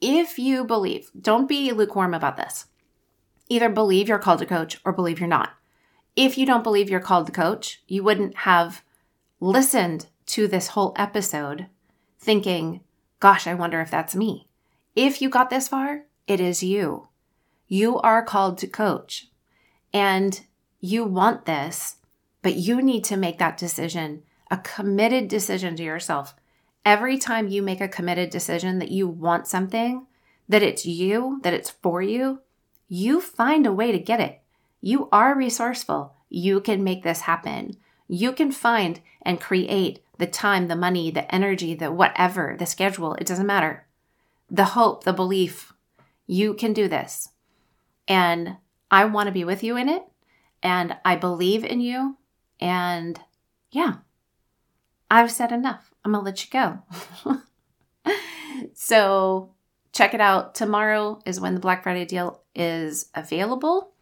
If 0.00 0.38
you 0.38 0.64
believe, 0.64 1.10
don't 1.20 1.46
be 1.46 1.72
lukewarm 1.72 2.14
about 2.14 2.38
this. 2.38 2.68
Either 3.50 3.68
believe 3.68 4.08
you're 4.08 4.18
called 4.18 4.38
to 4.38 4.46
coach 4.46 4.80
or 4.82 4.90
believe 4.90 5.20
you're 5.20 5.28
not. 5.28 5.50
If 6.16 6.38
you 6.38 6.46
don't 6.46 6.64
believe 6.64 6.88
you're 6.88 7.00
called 7.00 7.26
to 7.26 7.32
coach, 7.32 7.82
you 7.86 8.02
wouldn't 8.02 8.34
have 8.34 8.82
listened 9.40 10.06
to 10.26 10.48
this 10.48 10.68
whole 10.68 10.94
episode 10.96 11.66
thinking, 12.18 12.80
gosh, 13.18 13.46
I 13.46 13.52
wonder 13.52 13.82
if 13.82 13.90
that's 13.90 14.16
me. 14.16 14.48
If 14.96 15.20
you 15.20 15.28
got 15.28 15.50
this 15.50 15.68
far, 15.68 16.06
it 16.26 16.40
is 16.40 16.62
you. 16.62 17.09
You 17.72 18.00
are 18.00 18.24
called 18.24 18.58
to 18.58 18.66
coach 18.66 19.28
and 19.94 20.40
you 20.80 21.04
want 21.04 21.46
this, 21.46 21.98
but 22.42 22.56
you 22.56 22.82
need 22.82 23.04
to 23.04 23.16
make 23.16 23.38
that 23.38 23.56
decision, 23.56 24.24
a 24.50 24.58
committed 24.58 25.28
decision 25.28 25.76
to 25.76 25.84
yourself. 25.84 26.34
Every 26.84 27.16
time 27.16 27.46
you 27.46 27.62
make 27.62 27.80
a 27.80 27.86
committed 27.86 28.28
decision 28.30 28.80
that 28.80 28.90
you 28.90 29.06
want 29.06 29.46
something, 29.46 30.08
that 30.48 30.64
it's 30.64 30.84
you, 30.84 31.38
that 31.44 31.54
it's 31.54 31.70
for 31.70 32.02
you, 32.02 32.40
you 32.88 33.20
find 33.20 33.64
a 33.68 33.72
way 33.72 33.92
to 33.92 34.00
get 34.00 34.18
it. 34.18 34.40
You 34.80 35.08
are 35.12 35.36
resourceful. 35.36 36.16
You 36.28 36.60
can 36.60 36.82
make 36.82 37.04
this 37.04 37.20
happen. 37.20 37.76
You 38.08 38.32
can 38.32 38.50
find 38.50 39.00
and 39.22 39.40
create 39.40 40.02
the 40.18 40.26
time, 40.26 40.66
the 40.66 40.74
money, 40.74 41.12
the 41.12 41.32
energy, 41.32 41.74
the 41.76 41.92
whatever, 41.92 42.56
the 42.58 42.66
schedule. 42.66 43.14
It 43.14 43.28
doesn't 43.28 43.46
matter 43.46 43.86
the 44.50 44.64
hope, 44.64 45.04
the 45.04 45.12
belief. 45.12 45.72
You 46.26 46.54
can 46.54 46.72
do 46.72 46.88
this. 46.88 47.29
And 48.10 48.56
I 48.90 49.04
want 49.04 49.28
to 49.28 49.32
be 49.32 49.44
with 49.44 49.62
you 49.62 49.76
in 49.76 49.88
it. 49.88 50.02
And 50.64 50.96
I 51.04 51.14
believe 51.14 51.64
in 51.64 51.80
you. 51.80 52.18
And 52.58 53.18
yeah, 53.70 53.98
I've 55.08 55.30
said 55.30 55.52
enough. 55.52 55.94
I'm 56.04 56.12
going 56.12 56.24
to 56.24 56.26
let 56.26 56.44
you 56.44 56.50
go. 56.50 57.40
so 58.74 59.52
check 59.92 60.12
it 60.12 60.20
out. 60.20 60.56
Tomorrow 60.56 61.22
is 61.24 61.40
when 61.40 61.54
the 61.54 61.60
Black 61.60 61.84
Friday 61.84 62.04
deal 62.04 62.40
is 62.52 63.08
available. 63.14 63.92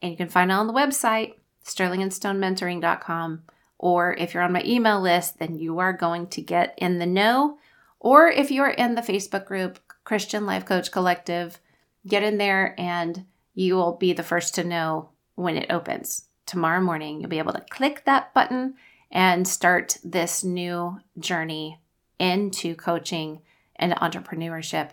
And 0.00 0.12
you 0.12 0.16
can 0.16 0.28
find 0.28 0.52
it 0.52 0.54
on 0.54 0.68
the 0.68 0.72
website, 0.72 1.34
sterlingandstonementoring.com. 1.64 3.42
Or 3.78 4.14
if 4.14 4.34
you're 4.34 4.42
on 4.44 4.52
my 4.52 4.62
email 4.64 5.00
list, 5.00 5.40
then 5.40 5.58
you 5.58 5.80
are 5.80 5.92
going 5.92 6.28
to 6.28 6.40
get 6.40 6.74
in 6.78 7.00
the 7.00 7.06
know. 7.06 7.58
Or 7.98 8.28
if 8.28 8.52
you're 8.52 8.70
in 8.70 8.94
the 8.94 9.02
Facebook 9.02 9.46
group, 9.46 9.80
Christian 10.04 10.46
Life 10.46 10.64
Coach 10.64 10.92
Collective. 10.92 11.58
Get 12.06 12.22
in 12.22 12.38
there 12.38 12.76
and 12.78 13.26
you 13.58 13.74
will 13.74 13.96
be 13.96 14.12
the 14.12 14.22
first 14.22 14.54
to 14.54 14.62
know 14.62 15.08
when 15.34 15.56
it 15.56 15.68
opens. 15.68 16.26
Tomorrow 16.46 16.80
morning, 16.80 17.20
you'll 17.20 17.28
be 17.28 17.40
able 17.40 17.52
to 17.54 17.66
click 17.70 18.04
that 18.04 18.32
button 18.32 18.74
and 19.10 19.48
start 19.48 19.98
this 20.04 20.44
new 20.44 21.00
journey 21.18 21.80
into 22.20 22.76
coaching 22.76 23.40
and 23.74 23.94
entrepreneurship. 23.94 24.90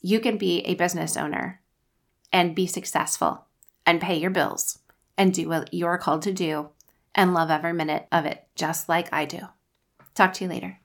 You 0.00 0.20
can 0.20 0.38
be 0.38 0.60
a 0.60 0.74
business 0.74 1.18
owner 1.18 1.60
and 2.32 2.54
be 2.54 2.66
successful 2.66 3.44
and 3.84 4.00
pay 4.00 4.16
your 4.16 4.30
bills 4.30 4.78
and 5.18 5.34
do 5.34 5.50
what 5.50 5.74
you're 5.74 5.98
called 5.98 6.22
to 6.22 6.32
do 6.32 6.70
and 7.14 7.34
love 7.34 7.50
every 7.50 7.74
minute 7.74 8.08
of 8.10 8.24
it, 8.24 8.46
just 8.54 8.88
like 8.88 9.12
I 9.12 9.26
do. 9.26 9.40
Talk 10.14 10.32
to 10.34 10.44
you 10.44 10.50
later. 10.50 10.78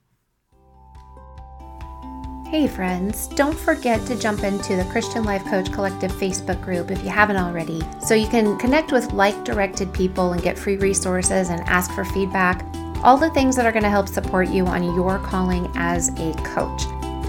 Hey, 2.50 2.66
friends, 2.66 3.28
don't 3.28 3.60
forget 3.60 4.08
to 4.08 4.18
jump 4.18 4.46
into 4.46 4.78
the 4.78 4.86
Christian 4.86 5.26
Life 5.26 5.44
Coach 5.48 5.70
Collective 5.70 6.14
Facebook 6.14 6.64
group 6.64 6.92
if 6.92 7.04
you 7.04 7.10
haven't 7.10 7.36
already, 7.36 7.82
so 8.00 8.14
you 8.16 8.30
can 8.30 8.58
connect 8.58 8.94
with 8.94 9.12
like 9.12 9.44
directed 9.44 9.94
people 9.94 10.32
and 10.32 10.42
get 10.42 10.58
free 10.58 10.78
resources 10.78 11.50
and 11.50 11.60
ask 11.68 11.92
for 11.92 12.06
feedback. 12.06 12.66
All 13.04 13.18
the 13.18 13.32
things 13.32 13.58
that 13.58 13.66
are 13.66 13.74
going 13.74 13.84
to 13.84 13.90
help 13.90 14.08
support 14.08 14.48
you 14.48 14.66
on 14.66 14.82
your 14.82 15.20
calling 15.20 15.70
as 15.76 16.08
a 16.20 16.34
coach. 16.46 16.84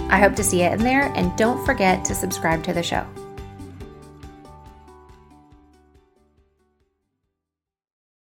I 0.09 0.21
hope 0.21 0.37
to 0.37 0.45
see 0.45 0.63
it 0.63 0.73
in 0.75 0.85
there, 0.85 1.13
and 1.17 1.37
don't 1.37 1.67
forget 1.67 2.05
to 2.05 2.15
subscribe 2.15 2.63
to 2.63 2.73
the 2.73 2.85
show. 2.85 3.05